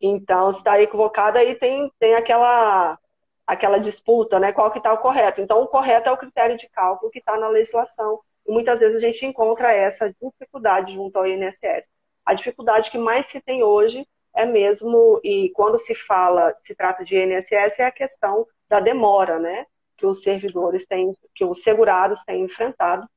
Então, 0.00 0.52
se 0.52 0.58
está 0.58 0.80
equivocada, 0.80 1.40
aí 1.40 1.56
tem, 1.56 1.90
tem 1.98 2.14
aquela, 2.14 2.96
aquela 3.44 3.78
disputa, 3.78 4.38
né? 4.38 4.52
Qual 4.52 4.70
que 4.70 4.78
está 4.78 4.92
o 4.92 4.98
correto. 4.98 5.40
Então, 5.40 5.60
o 5.60 5.66
correto 5.66 6.08
é 6.08 6.12
o 6.12 6.16
critério 6.16 6.56
de 6.56 6.68
cálculo 6.68 7.10
que 7.10 7.18
está 7.18 7.36
na 7.36 7.48
legislação. 7.48 8.20
E 8.46 8.52
muitas 8.52 8.78
vezes 8.78 8.96
a 8.96 9.00
gente 9.00 9.26
encontra 9.26 9.72
essa 9.72 10.14
dificuldade 10.22 10.94
junto 10.94 11.16
ao 11.16 11.26
INSS. 11.26 11.90
A 12.24 12.32
dificuldade 12.32 12.92
que 12.92 12.98
mais 12.98 13.26
se 13.26 13.40
tem 13.40 13.64
hoje 13.64 14.06
é 14.32 14.46
mesmo, 14.46 15.20
e 15.24 15.50
quando 15.56 15.76
se 15.76 15.96
fala, 15.96 16.54
se 16.60 16.72
trata 16.72 17.04
de 17.04 17.18
INSS, 17.18 17.80
é 17.80 17.86
a 17.86 17.90
questão 17.90 18.46
da 18.68 18.78
demora, 18.78 19.40
né? 19.40 19.66
Que 19.96 20.06
os 20.06 20.22
servidores 20.22 20.86
têm, 20.86 21.16
que 21.34 21.44
os 21.44 21.64
segurados 21.64 22.22
têm 22.22 22.44
enfrentado 22.44 23.08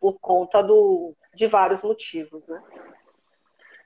por 0.00 0.18
conta 0.18 0.62
do, 0.62 1.14
de 1.34 1.46
vários 1.46 1.82
motivos, 1.82 2.46
né? 2.48 2.62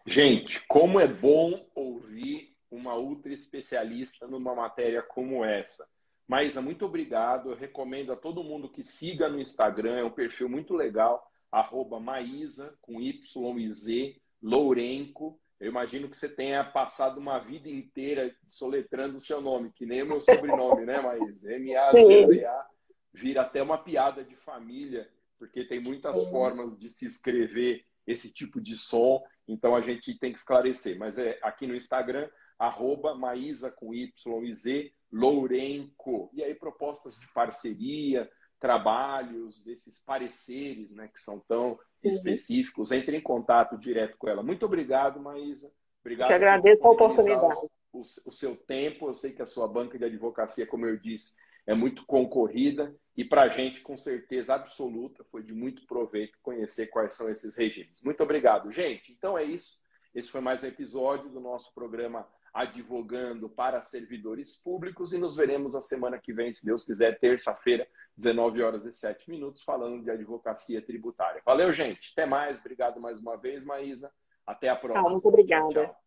Gente, 0.06 0.64
como 0.66 1.00
é 1.00 1.08
bom 1.08 1.66
ouvir 1.74 2.54
uma 2.70 2.96
ultra 2.96 3.32
especialista 3.32 4.26
numa 4.26 4.54
matéria 4.54 5.02
como 5.02 5.44
essa. 5.44 5.86
Maísa, 6.26 6.60
muito 6.60 6.84
obrigado. 6.84 7.50
Eu 7.50 7.56
recomendo 7.56 8.12
a 8.12 8.16
todo 8.16 8.44
mundo 8.44 8.68
que 8.68 8.84
siga 8.84 9.28
no 9.28 9.40
Instagram, 9.40 9.96
é 9.96 10.04
um 10.04 10.10
perfil 10.10 10.48
muito 10.48 10.74
legal, 10.74 11.26
arroba 11.50 12.00
Maísa, 12.00 12.76
com 12.80 13.00
Y 13.00 13.58
e 13.58 13.70
Z, 13.70 14.16
Lourenco. 14.42 15.38
Eu 15.60 15.68
imagino 15.70 16.08
que 16.08 16.16
você 16.16 16.28
tenha 16.28 16.62
passado 16.64 17.18
uma 17.18 17.38
vida 17.38 17.68
inteira 17.68 18.34
soletrando 18.46 19.16
o 19.16 19.20
seu 19.20 19.40
nome, 19.40 19.72
que 19.72 19.86
nem 19.86 20.02
o 20.02 20.06
meu 20.06 20.20
sobrenome, 20.20 20.84
né, 20.84 21.00
Maísa? 21.00 21.52
M-A-Z-Z-A. 21.54 22.66
Vira 23.12 23.42
até 23.42 23.62
uma 23.62 23.78
piada 23.78 24.24
de 24.24 24.34
família 24.34 25.08
porque 25.38 25.64
tem 25.64 25.80
muitas 25.80 26.18
Sim. 26.18 26.30
formas 26.30 26.78
de 26.78 26.88
se 26.90 27.06
escrever 27.06 27.84
esse 28.06 28.32
tipo 28.32 28.60
de 28.60 28.76
som, 28.76 29.22
então 29.48 29.74
a 29.74 29.80
gente 29.80 30.18
tem 30.18 30.32
que 30.32 30.38
esclarecer. 30.38 30.98
Mas 30.98 31.18
é 31.18 31.38
aqui 31.42 31.66
no 31.66 31.74
Instagram, 31.74 32.28
arroba 32.58 33.14
Maísa 33.14 33.70
com 33.70 33.94
Y 33.94 34.44
e 34.44 34.54
Z, 34.54 34.92
Lourenco. 35.10 36.30
E 36.32 36.42
aí 36.42 36.54
propostas 36.54 37.18
de 37.18 37.26
parceria, 37.32 38.30
trabalhos, 38.58 39.62
desses 39.62 40.00
pareceres, 40.00 40.90
né, 40.90 41.08
que 41.08 41.20
são 41.20 41.40
tão 41.40 41.78
Sim. 42.02 42.08
específicos. 42.08 42.92
Entre 42.92 43.16
em 43.16 43.20
contato 43.20 43.78
direto 43.78 44.16
com 44.18 44.28
ela. 44.28 44.42
Muito 44.42 44.64
obrigado, 44.66 45.20
Maísa. 45.20 45.70
Obrigado. 46.00 46.30
Eu 46.30 46.36
agradeço 46.36 46.86
a 46.86 46.90
oportunidade. 46.90 47.60
O, 47.92 48.00
o 48.00 48.32
seu 48.32 48.56
tempo. 48.56 49.08
Eu 49.08 49.14
sei 49.14 49.32
que 49.32 49.42
a 49.42 49.46
sua 49.46 49.68
banca 49.68 49.98
de 49.98 50.04
advocacia, 50.04 50.66
como 50.66 50.86
eu 50.86 50.98
disse, 50.98 51.34
é 51.66 51.74
muito 51.74 52.04
concorrida 52.06 52.94
e 53.16 53.24
para 53.24 53.42
a 53.42 53.48
gente, 53.48 53.80
com 53.80 53.96
certeza 53.96 54.54
absoluta, 54.54 55.24
foi 55.30 55.42
de 55.42 55.52
muito 55.52 55.86
proveito 55.86 56.38
conhecer 56.42 56.88
quais 56.88 57.14
são 57.14 57.30
esses 57.30 57.56
regimes. 57.56 58.02
Muito 58.02 58.22
obrigado, 58.22 58.70
gente. 58.70 59.12
Então 59.12 59.38
é 59.38 59.44
isso. 59.44 59.80
Esse 60.14 60.30
foi 60.30 60.40
mais 60.40 60.62
um 60.62 60.66
episódio 60.66 61.30
do 61.30 61.40
nosso 61.40 61.72
programa 61.72 62.26
Advogando 62.52 63.48
para 63.48 63.82
Servidores 63.82 64.54
Públicos 64.56 65.12
e 65.12 65.18
nos 65.18 65.34
veremos 65.34 65.74
a 65.74 65.80
semana 65.80 66.18
que 66.18 66.32
vem, 66.32 66.52
se 66.52 66.64
Deus 66.64 66.84
quiser, 66.84 67.18
terça-feira, 67.18 67.86
19 68.16 68.62
horas 68.62 68.86
e 68.86 68.92
7 68.92 69.28
minutos, 69.28 69.62
falando 69.62 70.02
de 70.04 70.10
advocacia 70.10 70.80
tributária. 70.80 71.42
Valeu, 71.44 71.72
gente. 71.72 72.12
Até 72.12 72.26
mais. 72.26 72.58
Obrigado 72.60 73.00
mais 73.00 73.20
uma 73.20 73.36
vez, 73.36 73.64
Maísa. 73.64 74.12
Até 74.46 74.68
a 74.68 74.76
próxima. 74.76 75.08
muito 75.08 75.26
obrigada. 75.26 75.68
Tchau, 75.68 75.84
tchau. 75.86 76.03